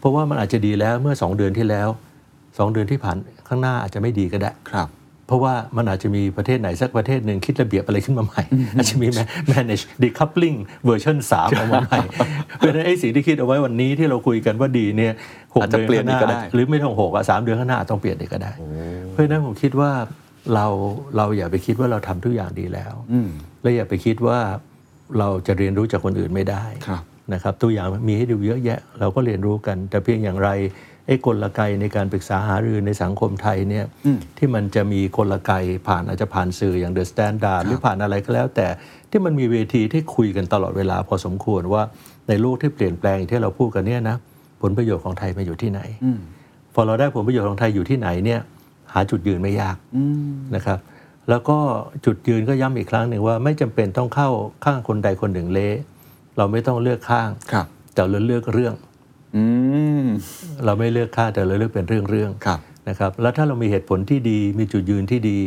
[0.00, 1.88] เพราะว่ามันอาจจะดีแล้วเมื่อสองเดือนที่แล้ว
[2.58, 3.16] สองเดือนที่ผ่าน
[3.48, 4.88] ข้างหน้าอาจจะไม่ดีก็ได้ครับ
[5.26, 8.42] เพราะว่ามันอาจจะมีประเทศไหนสักประเทศหนึ่งคิดระเบียบอะไรขึ้นมาใหม่
[8.76, 9.08] อาจจะมี
[9.52, 11.98] manage decoupling version 3ออกมาใหม่
[12.58, 15.12] เพราะฉะนั้นไอ้สิ่งที่คิดเอาไว้วันนี้ที่เราคุยกันว่าดีเนี่ย
[15.54, 18.52] หกเดือนข้างหน้าอาจจะเปลี่ยนข้างหอีกก็ได้หรือไม่ต้องหกอะสามเดือนข้างหน้าอาจต้องเปลี่ยนอีกก็ได้
[19.10, 19.90] เพราะฉะนั้นผมคิดว่า
[20.54, 20.66] เรา
[21.16, 23.28] เราอย่าไปคิดว่าเราทำทุกอย่างดีแล้วอืม
[23.62, 24.38] และอย่าไปคิดว่า
[25.18, 27.02] เราจะเรียนรู้จากคนอื่นไม่ได้ครับ
[27.34, 30.50] นะครับตัวอย่างมีให้ดูเยอะแยะ เราก็เรียนรู้กัน แต่เพียงอย่างไร
[31.06, 33.84] ไอ้กลไกในการปรึกษาหารือในสังคมไทยเนี่ย
[34.38, 35.52] ที่มันจะมีกลไก
[35.88, 38.66] ผ่านอาจจะผ่านสื่ออย่าง The Standard หรือผ่านอะไรก็แล้ว แต่
[39.10, 41.82] ที่มันมีเวทีที่คุยกันตลอดเวลาพอสมควรว่า
[42.28, 44.16] ในโลกที่เปลี่ยนแปลงอย่างที่เราพูดกันเนี่ยนะ
[44.62, 45.80] ผลประโยชน์ของไทยมาอยู่ที่ไหน
[46.74, 48.40] พอเราได้ผลประโยชน์ของไทยอยู่ที่ไหนเนี่ย
[48.92, 49.76] หาจุดยืนไม่ยาก
[50.54, 50.78] นะครับ
[51.28, 51.58] แล้วก็
[52.04, 54.28] จุดยืนก็ย้ำอีกครั้งหนึ่งว่าไม่จำเป็นต้องเข้า
[54.64, 55.76] ข้างคนใดคนหนึ่งเละ
[56.40, 58.74] เราไม่ต้องเลือกข้างครับแต่เราเลือกเรื่อง
[59.36, 59.44] อื
[60.04, 60.06] ม
[60.64, 65.38] เราไม่เลือกข้างแต่เราเลือกเป็นเรื่องเรื่องๆครับนะครับ แล้วถ้าเรามีเหตุผลที่ดีมีจุดยืนที่ดี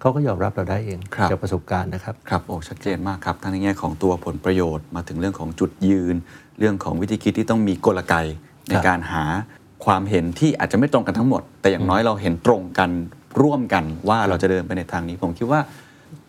[0.00, 6.14] เขาก็ยอมรับเราได้เองครับจากประสบการณ์นะครับ ครับโอ้ชัดเจนมากครับทั้งในแง่ของตัวผลประโยชน์มาถึงเรื่องของจุดยืน
[6.58, 8.14] เรื่องของวิธีคิดที่ต้องมีกลไก
[8.68, 9.24] ในครับการหา
[9.84, 12.90] ความเห็นที่อาจจะไม่ตรงกันทั้งหมด แต่อย่างน้อยเราเห็นตรงกัน
[13.42, 15.60] ร่วมกันว่าเราจะเดินไปในทางนี้ ผมคิดว่า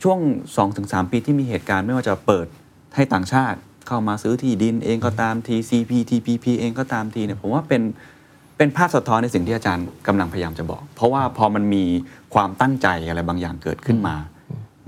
[0.04, 0.20] ช่วง
[0.66, 2.48] 2-3 ปีที่มีเหตุการณ์ไม่ว่าจะเปิด
[2.96, 3.58] ให้ต่างชาติ
[3.88, 7.82] เข้ามาซื้อที่ดินเองก็ตามที CPTPP เองก็ตามทีเนี่ยผมว่าเป็น
[8.58, 11.84] เป็นภาพสะท้อนในสิ่งที่อาจารย์กำลังพยายามจะบอก เพราะว่าพอมันมี
[12.34, 14.16] ความตั้งใจอะไรบางอย่างเกิดขึ้นมา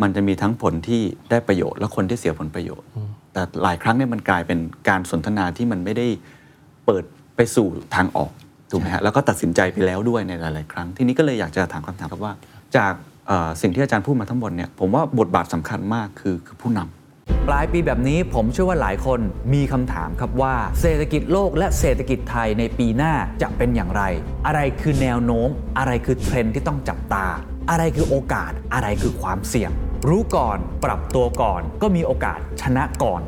[0.01, 2.87] มันจะมีทั้งผลที่ได้ประโยชน์และคนที่เสียผลประโยชน์
[3.33, 6.07] แต่หลายครั้งเนี่ยมันกลายเป็นการสนทนาที่มันไม่ได้
[6.85, 7.03] เปิด
[7.35, 8.31] ไปสู่ทางออก
[8.71, 12.33] ถูกไหมฮะแล้วก็ตัดสินใจไปแล้วด้วยในหลาย ๆ ครั้ง ทีนี้ก็เลยอยากจะถามคำถามครับว่า
[12.75, 12.93] จาก
[13.27, 17.04] เอ่อสิ่งที่อาจารย์พูดมาทั้งหมดเนี่ยผมว่าบทบาทสำคัญมากคือคือผู้นำ
[17.47, 19.19] ปลายปีแบบนี้ผมเชื่อว่าหลายคน
[19.53, 24.03] มีคำถามครับว่า เศรษฐกิจโลกและเศรษฐกิจไทยในปีหน้าจะเป็นอย่างไร
[24.47, 27.25] อะไรคือแนวโน้ม อะไรคือเทรนด์ที่ต้องจับตา
[27.69, 29.71] อะไรคือโอกาสอะไรคือความเสี่ยง
[30.09, 33.21] รู้ก่อนปรับตัวก่อน ก็มีโอกาสชนะก่อน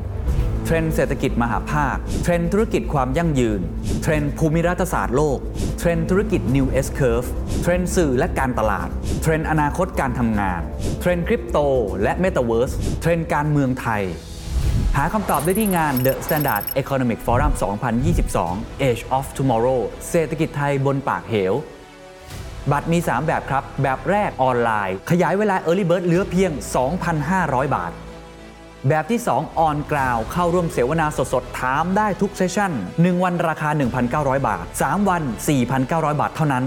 [0.69, 3.61] เทรนด์เศรษฐกิจมหภาค เทรนด์ธุรกิจความยั่งยืน
[4.01, 5.39] เทรนด์ภูมิรัฐศาสตร์โลก
[5.79, 7.27] เทรนด์ธุรกิจ New S Curve
[7.61, 8.89] เทรนด์สื่อและการตลาด
[9.21, 10.61] เทรนด์อนาคตการทำงาน
[10.99, 11.57] เทรนด์คริปโต
[12.03, 14.03] และ Metaverse เทรนด์การเมืองไทย
[14.97, 17.51] หาคำตอบได้ที่งาน The Standard Economic Forum
[18.17, 21.53] 2022 Age of Tomorrow เศรษฐกิจไทยบนปากเหว
[22.71, 26.51] บัตรมี 3 แบบครับ แบบแรกออนไลน์ ขยายเวลา Early Bird เหลือเพียง
[27.13, 27.93] 2,500 บาท
[28.89, 33.69] แบบที่ 2 on ground เข้าร่วมเสวนาสดๆ ถามได้ทุกเซสชั่น 1 วันราคา
[34.07, 35.23] 1,900 บาท 3 วัน
[35.71, 36.65] 4,900 บาทเท่านั้น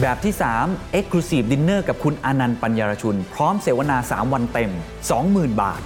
[0.00, 4.70] แบบที่ 3 Exclusive Dinner กับคุณอนันต์ปัญญารชุน พร้อมเสวนา 3 วันเต็ม
[5.16, 5.82] 20,000 บาท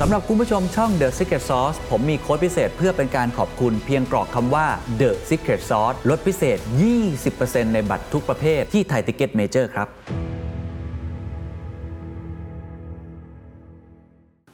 [0.00, 4.66] สำหรับคุณผู้ชมช่อง The Secret Sauce ผมมีโค้ดพิเศษเพื่อเป็นการขอบคุณเพียงกรอกคำว่า
[5.00, 6.58] The Secret Sauce ลดพิเศษ
[7.16, 9.88] 20%ในบัตรทุกประเภทที่ Thai Ticket Major ครับ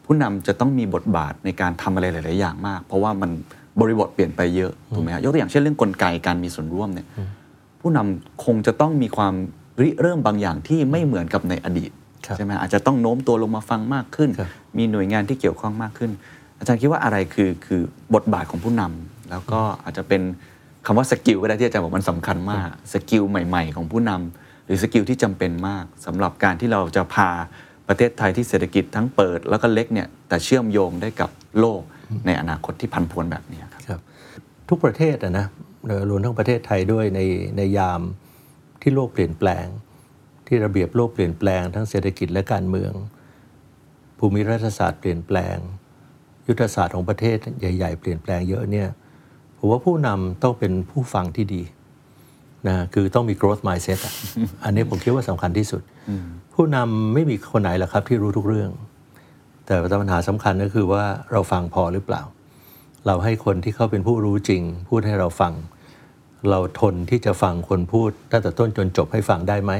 [0.04, 3.30] ผู้นำจะต้องมีบทบาทในการทำอะไรหลาย ๆ อย่างมาก เพราะว่ามัน
[3.80, 7.06] บริบทเปลี่ยนไปเยอะถูกไหมครับยกตัวอย่างเช่นเรื่องกลไกการมีส่วนร่วมเนี่ย
[7.80, 9.34] ผู้นำคงจะต้องมีความ
[9.80, 11.90] ริเริ่มบางอย่างที่ไม่เหมือนกับในอดีต
[12.26, 16.10] ครับใช่ไหมอาจจะต้องโน้มตัวลงมาฟังมากขึ้นครับมีหน่วยงานที่เกี่ยวข้องมากขึ้น
[16.58, 17.80] อาจารย์คิดว่าอะไรคือคือ
[18.14, 20.22] บทบาทของผู้นำแล้วก็อาจจะเป็น
[20.86, 27.28] คำว่า skill ก็ได้ที่อาจารย์บอกมันสำคัญมาก skill ใหม่ ๆ ของผู้นำหรือ skill ที่จำเป็นมากสำหรับการที่เราจะพา
[27.88, 31.80] ประเทศไทยที่เศรษฐกิจทั้งเปิดแล้วก็เล็กเนี่ยแต่เชื่อมโยงได้กับโลก
[32.26, 34.00] ในอนาคตที่ผันผวนแบบนี้ครับครับ
[34.68, 35.46] ทุกประเทศอะนะ
[35.86, 37.20] เอ่อรวมทั้งประเทศไทยด้วยใน
[37.56, 38.00] ในยาม
[38.82, 39.66] ที่โลกเปลี่ยนแปลง
[40.46, 42.92] ที่ระเบียบโลกเปลี่ยนแปลงทั้งเศรษฐกิจและการเมือง
[44.18, 45.56] ภูมิรัฐศาสตร์เปลี่ยนแปลง
[46.48, 48.88] ยุทธศาสตร์ของประเทศใหญ่ ๆ เปลี่ยนแปลงเยอะเนี่ย
[49.58, 51.62] ผมว่าผู้นำต้องเป็นผู้ฟังที่ดี
[52.68, 54.14] นะคือต้องมี growth mindset อะ
[54.64, 55.82] อันนี้ผมคิดว่าสำคัญที่สุด
[56.54, 58.70] ผู้นำไม่มีคนไหนหรอกครับที่รู้ทุกเรื่อง
[59.66, 62.22] แต่ปัญหาสำคัญก็คือว่าเราฟังพอหรือเปล่า
[63.06, 65.52] เราให้คนที่เขาเป็นผู้รู้จริง พูดให้เราฟัง
[66.50, 69.72] เราทนที่จะฟังคนพูดตั้งแต่ต้นจนจบให้ฟังได้ไหม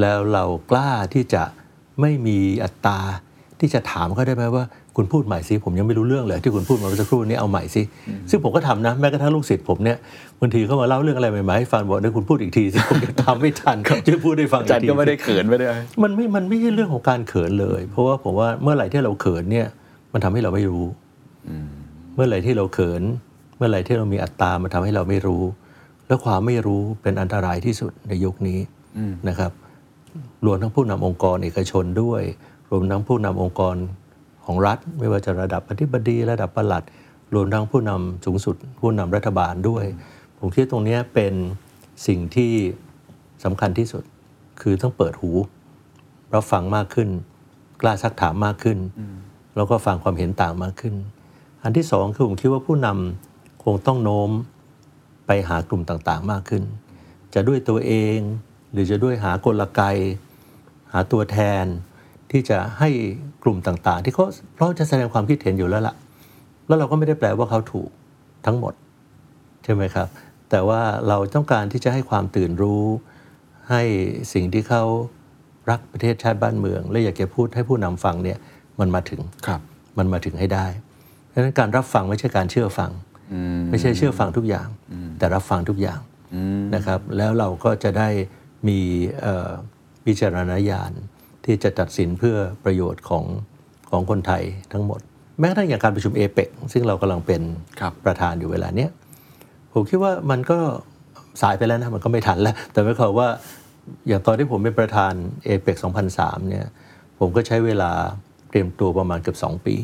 [0.00, 1.42] แล้วเรากล้าที่จะ
[2.00, 2.98] ไม่มีอัตรา
[3.60, 4.64] ที่จะถามเขาได้ไหมว่า
[4.96, 7.82] คุณพูดใหม่สิผมยังไม่รู้เรื่องเลยที่คุณพูดมาเมื่อสักครู่นี้เอาใหม่สิ
[8.30, 9.98] ซึ่งผมก็ทำนะแม้กระทั่งลูกศิษย์ผมเนี่ย
[10.40, 15.66] บางทีเขามาเล่าเรื่องอะไรใหม่ๆให้ฟังบอกเดี๋ยวคุณพูดอีกทีสิผมยังทำไม่ทันจะพูดให้ฟังอาจารย์ทีก็ไม่ได้เขินไม่ได้
[16.02, 19.66] มันไม่มันไม่ใช่เรื่องของการเขินเลย เพราะว่าผมว่าเมื่อไหร่ที่เราเขินเนี่ย
[20.12, 20.84] มันทำให้เราไม่รู้
[22.14, 23.02] เมื่อไหร่ที่เราเขิน
[23.56, 25.42] เมื่อไหร่ที่เรามีอัตตามันทำให้เราไม่รู้
[26.06, 28.60] แล้วความไม่รู้เป็นอันตรายที่สุดในยุคนี้
[29.28, 29.52] นะครับ
[30.46, 32.22] รวมทั้งผู้นำองค์กรเอกชนด้วย
[32.70, 33.76] รวมทั้งผู้นำองค์กร
[34.44, 36.84] ของรัฐ ไม่ว่าจะระดับอธิบดี ระดับปลัด
[37.34, 39.84] รวมทั้งผู้นำสูงสุด ผู้นำรัฐบาลด้วย
[40.38, 41.34] ผมคิดตรงเนี้ยเป็น
[42.06, 42.52] สิ่งที่
[43.44, 44.02] สำคัญที่สุด
[44.60, 45.30] คือต้องเปิดหู
[46.34, 47.08] รับฟังมากขึ้น
[47.80, 48.78] กล้าซักถามมากขึ้น
[49.56, 50.94] แล้วก็ฟังความเห็นต่างมากขึ้น
[51.62, 54.30] อันที่สองคือผมคิดว่าผู้นำคงต้องโน้ม
[55.26, 56.62] ไปหากลุ่มต่างๆ มากขึ้น
[57.34, 58.18] จะด้วยตัวเอง
[58.72, 59.82] หรือจะด้วยหากลไก
[60.92, 61.64] หาตัวแทน
[62.30, 62.88] ที่จะให้
[63.42, 65.94] กลุ่มต่างๆ ที่เขาเพราะจะแสดงความคิดเห็นอยู่แล้วล่ะ
[66.66, 67.88] แล้วเราก็ไม่ได้แปลว่าเขาถูก
[68.46, 68.74] ทั้งหมด
[69.64, 70.08] ใช่ไหมครับ
[70.50, 72.84] แต่ว่าเราต้องการที่จะให้ความตื่นรู้
[73.70, 73.82] ให้
[74.32, 74.82] สิ่งที่เขา
[75.70, 78.38] รักประเทศชาติบ้านเมือง และอยากจะพูดให้ผู้นำฟังเนี่ย
[78.80, 79.60] มันมาถึงครับ
[79.98, 80.66] มันมาถึงให้ได้
[81.28, 82.90] เพราะฉะนั้นการรับฟังไม่ใช่การเชื่อฟัง
[83.70, 84.68] ไม่ใช่เชื่อฟังทุกอย่าง
[85.18, 86.00] แต่รับฟังทุกอย่าง
[86.74, 88.08] นะครับ แล้วเราก็จะได้
[88.68, 88.80] มี
[89.20, 89.50] เอ่อ
[90.06, 90.92] วิจารณญาณ
[91.44, 93.24] ที่จะตัดสินเพื่อประโยชน์ของ
[93.90, 95.00] ของคนไทยทั้งหมด
[95.38, 97.42] แม้กระทั่งอย่างการประชุมเอเปกซึ่งเรากำลังเป็น
[97.80, 98.90] ครับประธานอยู่เวลาเนี้ย
[99.78, 100.58] ผมคิดว่ามันก็
[101.42, 103.28] สายไปแล้วนะมันก็ไม่ทันแล้ว แต่ไม่ความว่า
[104.06, 105.12] อย่างตอนที่ผมเป็นประธาน
[105.44, 105.76] เอเปก
[106.12, 106.66] 2003 เนี่ย
[107.18, 107.90] ผมก็ใช้เวลา
[108.50, 109.76] เตรียมตัวประมาณเกือบ2 ปี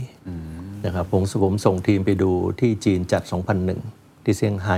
[0.86, 3.22] นะครับผมผมส่งทีมไปดูที่จีนจัด
[3.74, 4.76] 2001 ที่เซี่ยงไฮ้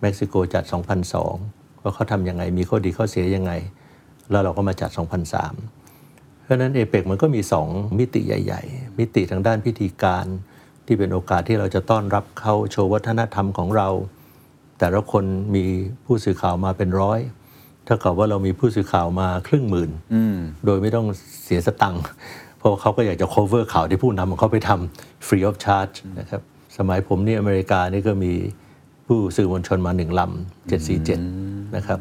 [0.00, 0.64] เม็กซิโกจัด
[1.24, 3.52] 2002 ว่าเขาทำยังไง มีข้อดีข้อเสียยังไง
[4.30, 4.90] แล้วเราก็มาจัด
[5.66, 10.26] 2003 เพราะฉะนั้นเอเปกมันก็มี 2 มิติใหญ่ ๆ มิติทางด้านพิธีการ
[10.86, 13.88] ที่เป็นโอกาสที่เราจะต้อนรับเขาโชว์วัฒนธรรมของเรา
[14.78, 15.64] แต่ละคนมี
[16.04, 17.20] ผู้สื่อข่าวมาเป็นร้อย
[17.86, 19.90] ถ้ากับว่าเรามีผู้สื่อข่าวมาครึ่งหมื่น
[20.66, 21.06] โดยไม่ต้อง
[21.44, 22.02] เสียสตังค์
[22.58, 26.42] เพราะเขาก็อยากจะ cover ข่าวที่ผู้นำของเขาไปทำ free of charge นะครับ
[26.78, 28.32] สมัยผมนี่อเมริกานี่ก็มี
[29.06, 32.00] ผู้สื่อมวลชนมาหนึ่งลำ747 นะครับ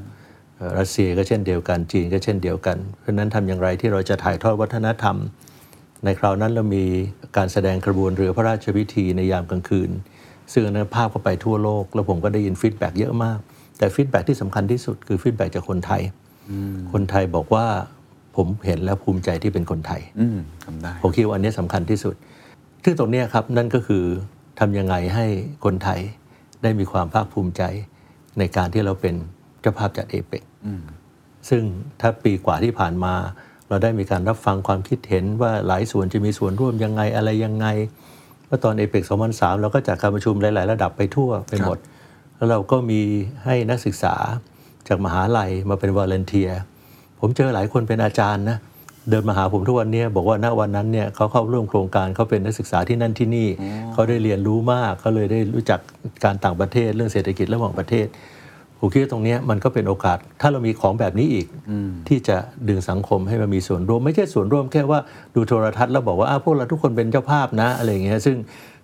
[0.56, 5.18] เอ่อรัสเซียก็เช่นเดียวกันจีนก็เช่นเดียวกัน เพราะฉะนั้นทำอย่างไรที่เราจะถ่ายทอดวัฒนธรรม
[6.06, 6.86] ในคราวนั้นเรามี
[7.38, 9.90] การแสดงกระบวนเรือพระราชพิธีในยามกลางคืน
[10.54, 13.40] ซึ่งอันนั้นภาพก็ไปทั่วโลก แล้วผมก็ได้ยิน feedback เยอะมาก
[13.78, 16.02] แต่ feedback ที่สำคัญที่สุดคือ feedback จากคนไทย
[16.94, 17.66] คนไทยบอกว่า
[18.36, 22.16] ผมเห็นแล้วภูมิใจที่เป็นคนไทยอืมทำได้ผมคิดว่าอันนี้สำคัญที่สุด
[22.84, 24.04] ซึ่งตรงเนี้ยครับนั่นก็คือ
[24.60, 25.26] ทำยังไงให้
[25.66, 26.00] คนไทย
[26.64, 27.64] ได้มีความภาคภูมิใจ
[28.40, 29.16] ในการที่เราเป็น
[29.62, 30.44] เจ้าภาพจัดเอเปก
[31.50, 31.64] ซึ่ง
[32.02, 33.14] ถ้าปีกว่าที่ผ่านมา
[33.70, 37.68] เราได้มีการรับฟังความคิดเห็นว่าหลายส่วนจะมีส่วนร่วมยังไงอะไรยังไง
[38.48, 41.78] เมื่อตอนเอเปก2003 เราก็จัดการประชุมหลาย ๆ ระดับไปทั่วไปหมด
[42.36, 43.02] แล้วเราก็มี
[43.46, 44.16] ให้นักศึกษา
[44.88, 46.50] จากมหาลัยมาเป็นวอลเนเทีย
[47.20, 48.58] ผมเจอหลายคนเป็นอาจารย์นะ
[49.10, 53.48] เดินมาหาผมทุกวันเนี้บอกว่าณวันนั้นเนี่ยเขาเข้าร่วมโครงการเขาเป็นนักศึกษาที่นั่นที่นี่
[53.94, 55.80] เขาได้เรียนรู้มากเขาเลยได้รู้จัก
[56.24, 58.08] การต่างประเทศเรื่องเศรษฐกิจระหว่างประเทศ
[58.80, 61.48] ผผมคิดว่าตรงเนี้ยมันก็เป็นโอกาส ถ้าเรามีของแบบนี้อีก
[62.08, 62.38] ที่จะ
[62.70, 65.00] ดึงสังคมให้มันมีส่วนร่วม ไม่ใช่ส่วนร่วมแค่ว่า
[65.36, 68.38] ดูโทรทัศน์แล้วบอกว่าอ้าวพวกเราทุกคนเป็นเจ้าภาพนะอะไรอย่างเงี้ยซึ่ง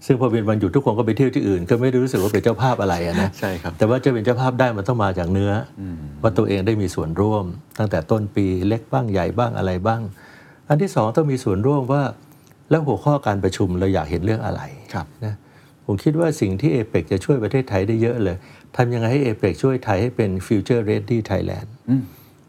[0.06, 5.52] ซึ่งพอเป็นวันหยุดทุกคนก็ไปเที่ยวที่อื่น ก็ไม่ได้รู้สึกว่าเป็นเจ้าภาพอะไรอะนะใช่ครับแต่ว่าจะเป็นเจ้าภาพได้มันต้องมาจากเนื้อ
[5.82, 5.84] อ
[6.22, 7.46] ว่าตัวเองได้มีส่วนร่วม
[7.80, 10.02] ตั้งแต่ต้นปีเล็กบ้างใหญ่บ้างอะไรบ้าง
[10.70, 12.04] อันที่สองต้องมีส่วนร่วมว่า
[12.70, 14.62] แล้วหัวข้อการประชุมเราอยากเห็นเรื่องอะไร
[14.94, 15.36] ครับนะ
[15.86, 18.36] ผมคิดว่าสิ่งที่เอเปกจะช่วยประเทศไทยได้เยอะเลย
[18.76, 21.68] ทำยังไงให้เอเปกช่วยไทยให้เป็น Future Ready Thailand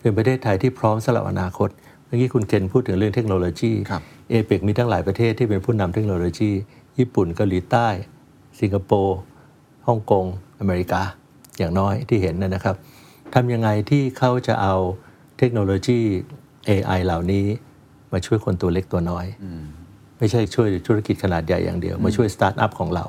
[0.00, 1.68] เป็นประเทศไทยที่พร้อมสำหรับอนาคต
[2.06, 6.50] เมื่อกี้คุณเคนพูดถึงเรื่องเทคโนโลยีครับเอเปกมีตั้งหลายประเทศที่เป็นผู้นำเทคโนโลยี
[6.98, 7.88] ญี่ปุ่นเกาหลีใต้
[8.60, 9.18] สิงคโปร์
[9.86, 10.24] ฮ่องกง
[10.60, 11.02] อเมริกา
[11.58, 12.76] อย่างน้อยที่เห็นนะนะครับ
[13.34, 14.74] ทำยังไงที่เขาจะเอา
[15.38, 16.00] เทคโนโลยี
[16.68, 17.46] AI เหล่านี้
[18.12, 19.26] มาช่วยคนตัวเล็กตัวน้อย
[20.18, 23.04] ไม่ใช่ช่วยธุรกิจขนาดใหญ่อย่างเดียว มาช่วยสตาร์ทอัพของเรา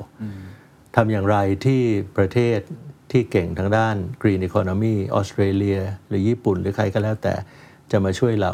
[0.95, 1.81] ทำอย่างไรที่
[2.17, 2.59] ประเทศ
[3.15, 7.33] ที่เก่งทางด้าน Green Economy ออสเตรเลีย หรือญี่ปุ่น หรือใครก็แล้วแต่
[7.91, 8.53] จะมาช่วยเรา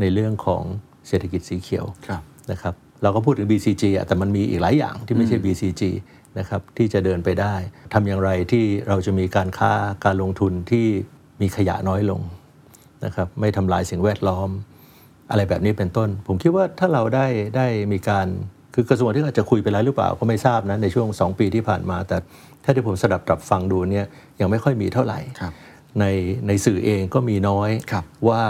[0.00, 0.62] ในเรื่องของ
[1.08, 5.82] เศรษฐกิจสีเขียวครับนะครับเราก็พูดถึง BCG อะแต่มันมีอีกหลายอย่างที่ไม่ใช่ BCG
[6.38, 7.54] นะครับที่จะเดินไปได้
[7.94, 9.72] ทำอย่างไรที่เราจะมีการค้า
[10.04, 10.86] การลงทุนที่
[11.40, 12.20] มีขยะน้อยลง
[13.04, 14.48] นะครับไม่ทำลายสิ่งแวดล้อม
[15.30, 18.28] อะไรแบบนี้เป็นต้น ผมคิดว่าถ้าเราได้ได้มีการ
[18.74, 22.16] คือกระทรวงที่อาจจะคุยไปแล้วหรือเปล่าก็ไม่ทราบนะในช่วง 2 ปีที่ผ่านมา แต่
[22.64, 24.06] ถ้าที่ผมสดับตรับฟังดูเนี่ย
[24.40, 25.52] ยังไม่ค่อยมีเท่าไหร่ครับ
[26.00, 26.04] ใน
[26.46, 28.42] ในสื่อเองก็มีน้อยครับว่า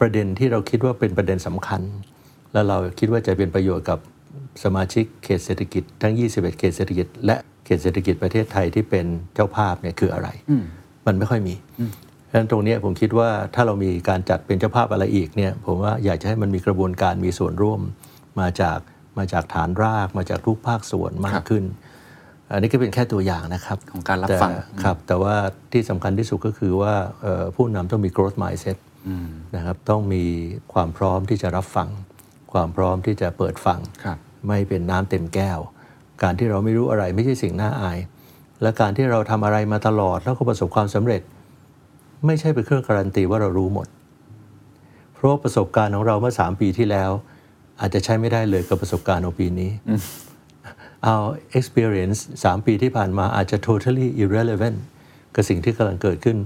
[0.00, 1.82] ประเด็นที่เราคิดว่าเป็นประเด็นสำคัญ
[2.52, 3.98] แล้วเราคิดว่าจะเป็นประโยชน์กับ
[4.64, 10.28] สมาชิกเขตเศรษฐกิจทั้ง 21 เขตเศรษฐกิจ และเขตเศรษฐกิจประเทศไทยที่เป็นเจ้าภาพเนี่ยคืออะไร
[11.06, 11.54] มันไม่ค่อยมี
[12.26, 17.80] เพราะฉะนั้นตรงเนี้ยผมคิดว่าถ้าเรามีการจัดเป็นเจ้าภาพอะไรอีกเนี่ยผมว่าอยากจะให้มันมีกระบวนการมีส่วนร่วม
[18.40, 18.78] มาจาก
[19.18, 21.64] มาจากฐานราก มาจากทุกภาคส่วนมากขึ้น
[22.52, 25.34] อันนี้ก็เป็นแค่ตัวอย่างนะครับของการรับแต่ฟังครับ แต่ว่า
[25.72, 28.78] ที่สำคัญที่สุดก็คือว่าเอ่อผู้นำต้องมี growth mindset
[29.56, 30.24] นะครับต้องมี
[30.72, 31.88] ความพร้อมที่จะรับฟัง
[32.52, 35.58] ความพร้อมที่จะเปิดฟังครับไม่เป็นน้ำเต็มแก้ว
[36.22, 37.98] การที่เราไม่รู้อะไรไม่ใช่สิ่งน่าอาย
[38.62, 41.22] และการที่เราทำอะไรมาตลอดแล้วก็ประสบความสำเร็จ
[42.26, 43.86] ไม่ใช่เป็นเครื่องการันตีว่าเรารู้หมด
[45.14, 47.10] เพราะว่าประสบการณ์ของเราเมื่อ 3 ปีที่แล้ว
[47.80, 49.70] อาจจะใช้ไม่ได้เลยกับประสบการณ์ของปีนี้
[51.04, 51.16] เอา
[51.58, 54.78] experience 3 ปีที่ผ่านมาอาจจะ totally irrelevant
[55.34, 56.36] กับสิ่งที่กำลังเกิดขึ้น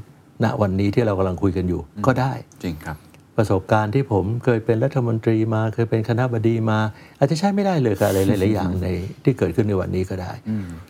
[0.44, 2.96] ณวันนี้ที่เรากำลังคุยกันอยู่ ก็ได้ จริงครับ
[3.36, 6.78] ประสบการณ์ที่ผมเคยเป็นรัฐมนตรีมา เคยเป็นคณะบดีมา
[7.18, 8.88] อาจจะใช้ไม่ได้เลยกับอะไรหลาย ๆ อย่างใน
[9.24, 10.32] ที่เกิดขึ้นในวันนี้ก็ได้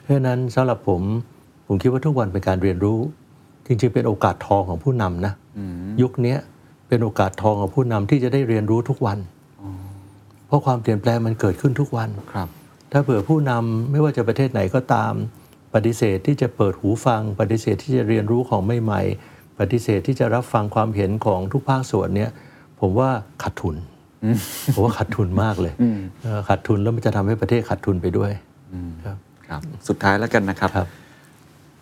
[0.02, 1.02] เพราะฉะนั้นสำหรับผม
[1.66, 2.98] ผมคิดว่าทุกวันเป็นการเรียนรู้
[3.66, 5.32] จริง ๆ เป็นโอกาสทองของผู้นำนะ
[6.02, 6.38] ยุคเนี้ย
[6.88, 9.18] เป็นโอกาสทองของผู้นำที่จะได้เรียนรู้ทุกวัน
[10.46, 12.48] เพราะความเปลี่ยนแปลงมันเกิดขึ้นทุกวันครับ
[12.96, 15.12] ถ้าเผื่อผู้นำไม่ว่าจะประเทศไหนก็ตาม
[15.74, 22.30] ปฏิเสธที่จะเปิดหูฟัง ปฏิเสธที่จะเรียนรู้ของใหม่ๆ ปฏิเสธที่จะรับฟังความเห็นของทุกภาคส่วนเนี่ย
[22.80, 23.10] ผมว่า
[23.42, 23.76] ขาดทุน
[24.74, 25.72] ผมว่าขาดทุนมากเลย
[26.22, 28.32] เออขาดทุนแล้วมันจะทำให้ประเทศขาดทุนไปด้วย
[29.04, 29.16] ครับ
[29.48, 30.88] ครับ สุดท้ายแล้วกันนะครับครับ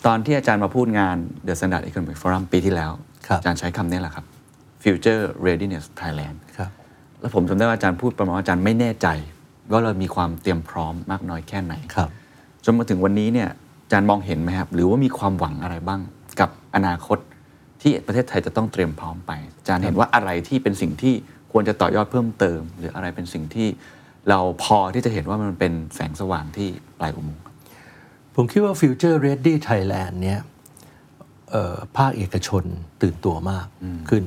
[0.06, 2.90] ตอนที่อาจารย์มาพูดงาน The Standard Economic Forum ปีที่แล้ว
[3.26, 4.24] ครับอาจารย์ใช้คำนี้แหละครับ
[4.82, 6.70] Future Readiness Thailand ครับ
[7.20, 9.08] แล้วผมจำได้ว่าอาจารย์พูดประมาณว่าอาจารย์ไม่แน่ใจ
[9.70, 12.10] ว่าเรามีความเตรียมพร้อมมากน้อยแค่ไหนครับ
[12.64, 13.48] จนมาถึงวันนี้เนี่ย
[13.84, 16.00] อาจารย์มองเห็นไหมครับ หรือว่ามีความหวังอะไรบ้าง
[16.40, 17.18] กับอนาคต
[17.82, 21.14] ที่ประเทศไทยจะต้องเตรียมพร้อมไปอาจารย์เห็นว่าอะไรที่เป็นสิ่งที่
[21.52, 23.68] ควรจะต่อยอดเพิ่มเติม หรืออะไรเป็นสิ่งที่
[24.28, 27.54] เราพอที่จะเห็นว่ามันเป็นแสงสว่างที่ปลายอุโมงค์ครับ
[28.34, 30.40] ผมคิดว่า Future Ready Thailand เนี่ย
[31.50, 32.64] เอ่อภาคเอกชน
[33.02, 33.66] ตื่นตัวมาก
[34.08, 34.22] ขึ้น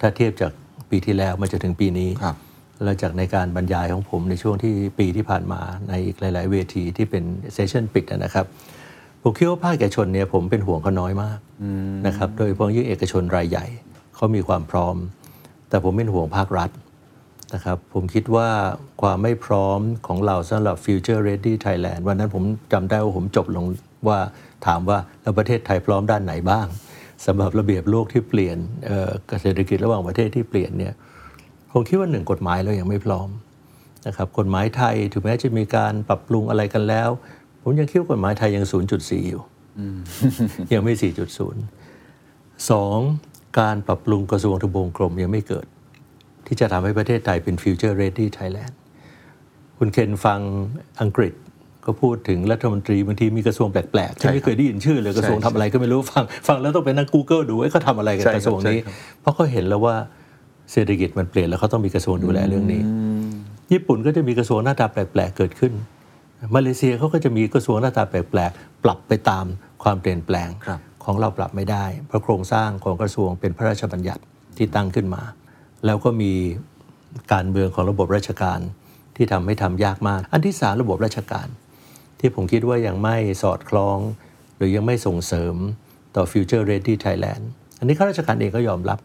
[0.00, 0.52] ถ้าเทียบจาก
[0.90, 2.36] ปีที่แล้วมาจนถึงปีนี้ครับ
[2.84, 8.46] แล้วจากในการบรรยายของผมในช่วงที่ปีที่ผ่านมาในอีกหลาย ๆ เวทีที่เป็นเซสชันปิดนะครับ
[9.22, 11.38] ผมคิดว่าภาคเอกชนเนี่ยผมเป็นห่วงเขาน้อยมาก
[12.06, 13.66] นะครับโดยเฉพาะยิ่งเอกชนรายใหญ่
[14.14, 14.96] เขามีความพร้อม
[15.68, 16.70] แต่ผมเป็นห่วงภาครัฐ
[17.54, 18.48] นะครับผมคิดว่า
[19.02, 22.42] ความไม่พร้อมของเราสำหรับ Future Ready Thailand วันนั้นผม
[22.72, 23.64] จำได้ว่าผมจบลง
[24.08, 24.18] ว่า
[24.66, 26.66] ถามว่าแล้วประเทศไทยพร้อมด้านไหนบ้าง
[27.26, 28.56] สำหรับระเบียบโลกที่เปลี่ยน
[29.42, 30.94] เศรษฐกิจระหว่างประเทศที่เปลี่ยนเนี่ย
[31.72, 33.28] ผมคิดว่าหนึ่งกฎหมายเรายังไม่พร้อม
[34.06, 37.08] นะครับกฎหมายไทยถึงแม้จะมีการปรับปรุงอะไรกันแล้ว
[37.62, 38.64] ผมยังคิดว่ากฎหมายไทยยัง
[38.96, 39.42] 0.4 อยู่
[40.72, 40.94] ยังไม่
[41.80, 42.98] 4.0สอง
[43.60, 45.66] การปรับปรุงกระทรวงทบวงกรมยังไม่เกิด
[46.46, 48.74] ที่จะทำให้ประเทศไทยเป็น Future Ready Thailand
[49.78, 50.40] คุณเคนฟัง
[51.00, 51.34] อังกฤษ
[51.84, 59.96] ก็พูดถึงรัฐมนตรีบางทีมีกระทรวงแปลกๆที่ไม่เคยได้ยินชื่อเลยกระทรวงทำอะไรก็ไม่รู้ฟัง ฟังแล้วต้องไปนั่ง Google ดูว่าเขาทำอะไรกับใช่ครับกระทรวงนี้ใช่ครับเพราะเขาเห็นแล้วว่า
[60.72, 62.82] เศรษฐกิจมันเปลี่ยนแล้วเขาต้องมีกระทรวงดูแลเรื่องนี้
[63.72, 65.72] ญี่ปุ่นก็จะมีกระทรวงหน้าตาแปลกๆเกิดขึ้น
[66.54, 69.44] มาเลเซียเขาก็จะมีกระทรวงหน้าตาแปลกๆปรับไปตาม
[69.82, 74.22] ความเปลี่ยนแปลงครับของเราปรับไม่ได้ เพราะโครงสร้างของกระทรวงเป็นพระราชบัญญัติ
[74.56, 75.22] ที่ตั้งขึ้นมา
[75.86, 76.32] แล้วก็มี
[77.32, 78.60] การเมืองของระบบราชการ
[79.16, 81.48] ที่ทำให้ทำยากมาก อันที่สามระบบราชการ
[82.20, 83.98] ที่ผมคิดว่ายังไม่สอดคล้อง
[84.56, 85.54] หรือยังไม่ส่งเสริม
[86.16, 87.42] ต่อ Future Ready Thailand
[87.78, 88.98] อันนี้ข้าราชการเองก็ยอมรับ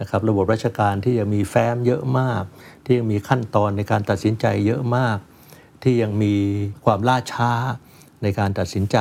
[0.00, 2.42] นะครับระบบราชการที่ยังมีแฟ้มเยอะมาก
[2.84, 5.18] ที่ยังมีขั้นตอนในการตัดสินใจเยอะมาก
[5.82, 6.34] ที่ยังมี
[6.84, 7.52] ความล่าช้า
[8.22, 8.98] ในการตัดสินใจ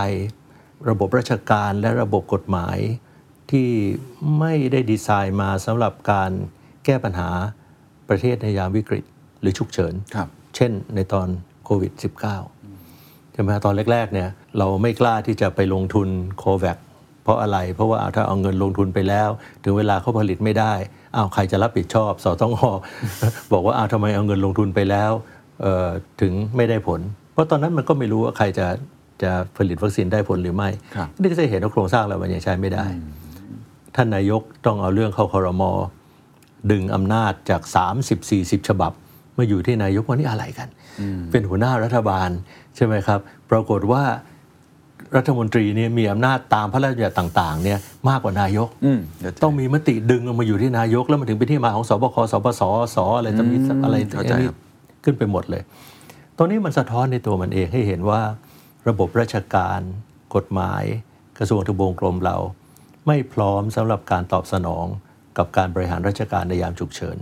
[0.90, 2.78] ระบบราชการและระบบกฎหมาย
[3.52, 3.70] ที่
[4.40, 6.32] ไม่ได้ดีไซน์มาสำหรับการ
[6.86, 7.30] แก้ปัญหา
[8.10, 9.04] ประเทศในยามวิกฤต
[9.42, 11.28] หรือฉุกเฉินครับเช่นในตอน
[11.66, 11.92] โควิด
[12.62, 16.78] -19 ใช่ไหมตอนแรกๆเนี่ยเราไม่กล้าที่จะไปลงทุนโควิด
[17.28, 19.30] เพราะอะไร เพราะว่าถ้าเอาเงินลงทุนไปแล้ว
[19.64, 20.74] ถึงเวลาเขาผลิตไม่ได้
[21.16, 22.72] อ้าวใครจะรับผิดชอบสอต้องหอ
[23.54, 25.12] บอกว่าอ้าวทำไมเอาเงินลงทุนไปแล้ว
[25.62, 25.88] เอ่อ
[26.22, 27.00] ถึงไม่ได้ผล
[27.34, 28.68] เพราะตอนนั้นมันก็ไม่รู้ว่าใครจะ
[29.24, 32.86] จะผลิตวัคซีนได้ผลหรือไม่ครับนี่ก็จะเห็นว่าโครงสร้างเรามันยังใช้ไม่ได้
[33.96, 35.72] ท่านนายกต้องเอาเรื่องเข้าคอรมอ
[36.72, 37.62] ดึงอำนาจจาก
[37.98, 38.92] 30 40 ฉบับ
[39.38, 40.68] มาอยู่ที่นายกว่านี่อะไรกัน
[41.32, 42.30] เป็นหัวหน้ารัฐบาล
[42.76, 43.20] ใช่ไหมครับ
[43.52, 44.04] ปรากฏว่า
[45.16, 52.62] รัฐมนตรีเนี่ยมีอำนาจตามพระราชบัญญัติต่างๆเนี่ยมากกว่านายกอืมเดี๋ยวต้องมีมติดึงออกมาอยู่ที่นายก แล้วมันถึงเป็นที่มาของสบคสปส
[52.96, 54.58] สอะไรต่างๆอะไรเข้าใจอันนี้ครับ
[55.04, 55.62] ขึ้นไปหมดเลย
[56.38, 58.22] ตรงนี้มันสะท้อนในตัวมันเองให้เห็นว่า
[58.88, 59.80] ระบบราชการ
[60.36, 60.84] กฎหมาย
[61.38, 62.38] กระทรวงทบวงกรมเรา
[63.08, 64.86] ไม่พร้อมสำหรับการตอบสนอง
[65.38, 67.18] กับการบริหารราชการในยามฉุกเฉิน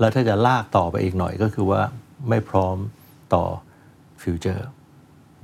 [0.00, 1.80] แล้วถ้าจะลากต่อไปอีกหน่อยก็คือว่า
[2.28, 2.76] ไม่พร้อม
[3.34, 3.44] ต่อ
[4.22, 4.68] future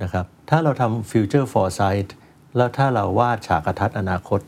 [0.03, 2.15] นะครับถ้าเราทำ future foresight
[2.57, 4.39] แล้วถ้าเราวาดฉากทัศน์อนาคต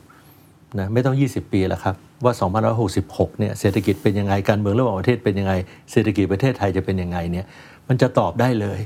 [0.79, 2.33] นะไม่ต้อง 20 ปีแล้วครับ ว่า
[2.81, 5.53] 2566เนี่ยเศรษฐกิจเป็นยังไงการเมืองระหว่างประเทศเป็นยังไง
[5.91, 7.45] เศรษฐกิจประเทศไทยจะเป็นยังไงเนี่ย
[7.87, 8.79] มันจะตอบได้เลย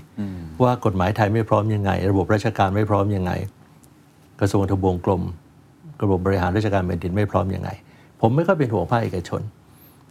[0.64, 3.32] ว่ากฎหมายไทยไม่พร้อมยังไง ระบบราชการไม่พร้อมยังไง
[4.40, 5.24] กระทรวงทบวงกรม
[6.04, 7.70] ระบบบริหารราชการแผ่นดินไม่พร้อมยังไง
[8.22, 9.42] ผมไม่ค่อยเป็นห่วงภาคเอกชน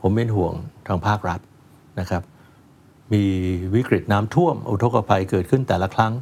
[0.01, 0.53] ผมเป็นห่วง
[0.87, 1.41] ทางภาครัฐ
[2.01, 2.23] นะครับ
[3.13, 3.23] มี
[3.75, 6.13] วิกฤตน้ำท่วม อุทกภัยเกิดขึ้นแต่ละครั้ง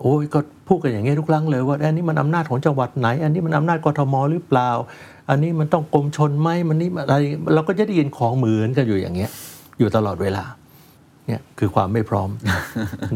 [0.00, 4.70] โอ้ยก็พูดกันอย่างนี้ทุกครั้งเลยว่าอันนี้มันอำนาจของจังหวัดไหน อันนี้มันอำนาจกทมหรือเปล่า
[5.30, 7.22] อันนี้มันต้องกรมชนไหมมันนี่อะไร
[7.54, 9.30] เราก็จะได้ยินของเหมือนกันอยู่อย่างเงี้ย
[9.78, 10.44] อยู่ตลอดเวลา
[11.26, 12.30] เนี่ยคือความไม่พร้อม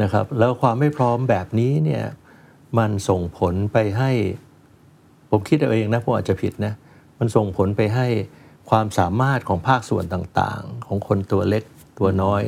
[0.01, 2.03] นะครับแล้วความไม่พร้อมแบบนี้เนี่ย
[2.77, 4.11] มันส่งผลไปให้
[5.29, 6.73] ผมคิดเอาเองนะผมอาจจะผิดนะ
[7.19, 8.07] มันส่งผลไปให้
[8.69, 11.63] ความสามารถของภาคส่วนต่างๆ ของคนตัวเล็ก
[11.99, 12.43] ตัวน้อย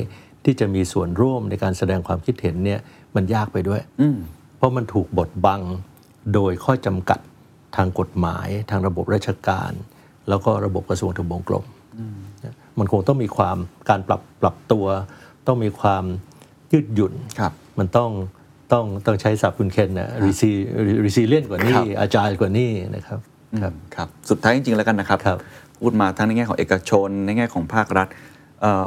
[0.49, 2.79] ที่จะมีส่วนร่วมในการแสดงความคิดเห็นเนี่ย
[3.15, 4.17] มันยากไปด้วยอืม
[4.57, 5.61] เพราะมันถูกบดบัง
[6.33, 7.19] โดยข้อจำกัด
[7.75, 9.71] ทางกฎหมาย ทางระบบราชการ
[10.29, 11.65] แล้วก็ระบบกระทรวงทบวงกรม
[12.79, 13.57] มันคงต้องมีความ
[13.89, 14.85] การปรับปรับตัว
[15.47, 16.03] ต้องมีความ
[16.71, 18.09] ยืดหยุ่นครับมันต้อง
[18.73, 23.19] ต้องต้องใช้ศัพท์คุณเคนนะ resi resilient กว่านี้ครับอาจารย์กว่านี้นะครับ
[23.61, 25.37] ครับครับ สุดท้ายจริงๆแล้วกันนะครับครับ
[25.79, 28.36] พูดมาทั้งในแง่ของเอกชนในแง่ของภาครัฐเอ่อ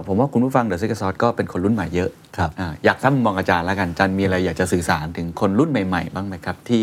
[0.06, 6.82] ผมว่าคุณผู้ฟัง The Secret Sauce ก็เป็นคนรุ่นใหม่เยอะครับอ่าอยากทราบมุมมองอาจารย์แล้วกันอาจารย์มีอะไรอยากจะสื่อสารถึงคนรุ่นใหม่ๆ บ้างไหมครับ ที่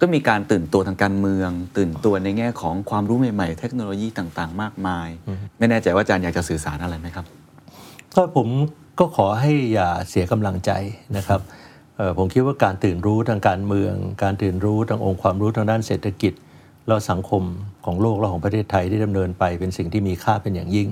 [0.00, 5.08] ต้องมีการตื่นตัวทางการเมือง ตื่นตัวในแง่ของความรู้ใหม่ๆ เทคโนโลยีต่างๆ มากมาย
[5.58, 7.26] ไม่แน่ใจว่าอาจารย์อยากจะสื่อสารอะไรไหมครับ
[8.16, 8.48] ก็ผม
[8.98, 10.70] ก็ขอให้อย่าเสียกำลังใจ
[11.16, 11.40] นะครับ
[11.96, 16.32] เอ่อผมคิดว่าการตื่นรู้ทางการเมือง การตื่นรู้ทางองค์ความรู้ทางด้านเศรษฐกิจ
[16.88, 17.42] แล้วสังคม
[17.84, 20.88] ของโลกและของประเทศไทยที่ดำเนินไปเป็นสิ่งที่มีค่าเป็นอย่างยิ่ง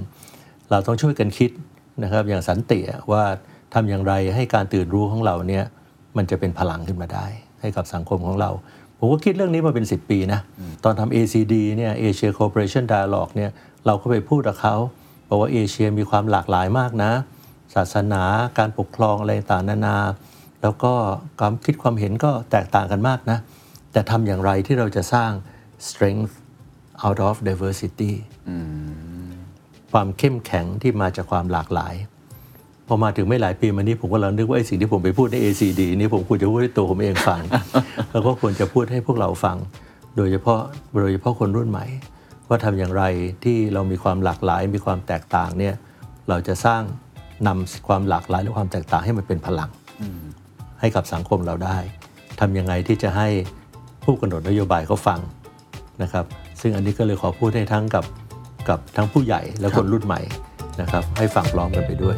[0.71, 1.51] เราต้องช่วยกันคิด
[2.03, 3.25] นะครับอย่างสันติอะว่า
[3.75, 5.65] ทำอย่างไรให้การตื่นรู้ของเราเนี่ย
[6.17, 7.27] มันจะเป็นพลังขึ้นมาได้
[7.61, 8.51] ให้กับสังคมของเรา
[8.99, 10.41] ผมก็คิดเรื่องนี้มาเป็น 10 ปีนะ
[10.85, 13.51] ตอนทำ ACD เนี่ย Asia Cooperation Dialogue เนี่ย
[13.87, 14.75] เราก็ไปพูดกับเขา
[15.29, 17.13] บอกว่าเอเชียมีความหลากหลายมากนะ
[17.75, 18.23] ศาสนา
[18.59, 19.97] การปกครองอะไรต่างๆนานา
[20.63, 20.93] แล้วก็
[21.41, 23.39] ความคิดความเห็นก็แตกต่างกันมากนะ
[23.93, 25.31] แต่ทำอย่างไรที่เราจะสร้าง
[25.89, 26.35] strength
[27.05, 28.13] out of diversity
[29.95, 31.95] ความเข้มแข็งที่มาจากความหลากหลาย
[32.87, 37.41] พอมาถึงไม่หลายปีมานี้ผมก็เรานึกว่าไอ้สิ่งที่ผมไปพูดใน ACD นี่ผมควรจะพูดให้ตัวผมเองฟัง
[38.13, 39.57] แล้วก็ควรจะพูดให้พวกเราฟัง
[40.17, 40.61] โดยเฉพาะ
[41.01, 41.87] โดยเฉพาะคนรุ่นใหม่
[42.49, 43.05] ว่าทำอย่างไร
[43.45, 45.75] ที่เรามีความหลากหลาย มีความแตกต่างเนี่ย
[46.29, 46.83] เราจะสร้าง
[47.47, 49.71] นำความหลากหลายและความแตกต่างให้มันเป็นพลัง
[50.81, 51.79] ให้กับสังคมเราได้
[52.41, 53.29] ทำยังไงที่จะให้
[54.05, 55.21] ผู้กำหนดนโยบายเขาฟัง
[56.03, 56.25] นะครับ
[56.61, 58.05] ซึ่งอันนี้ก็เลยขอพูดให้ทั้งกับ
[58.69, 60.21] กับทั้งผู้ใหญ่และคนรุ่นใหม่
[60.81, 62.17] นะครับให้ฟังร้องกันไปด้วย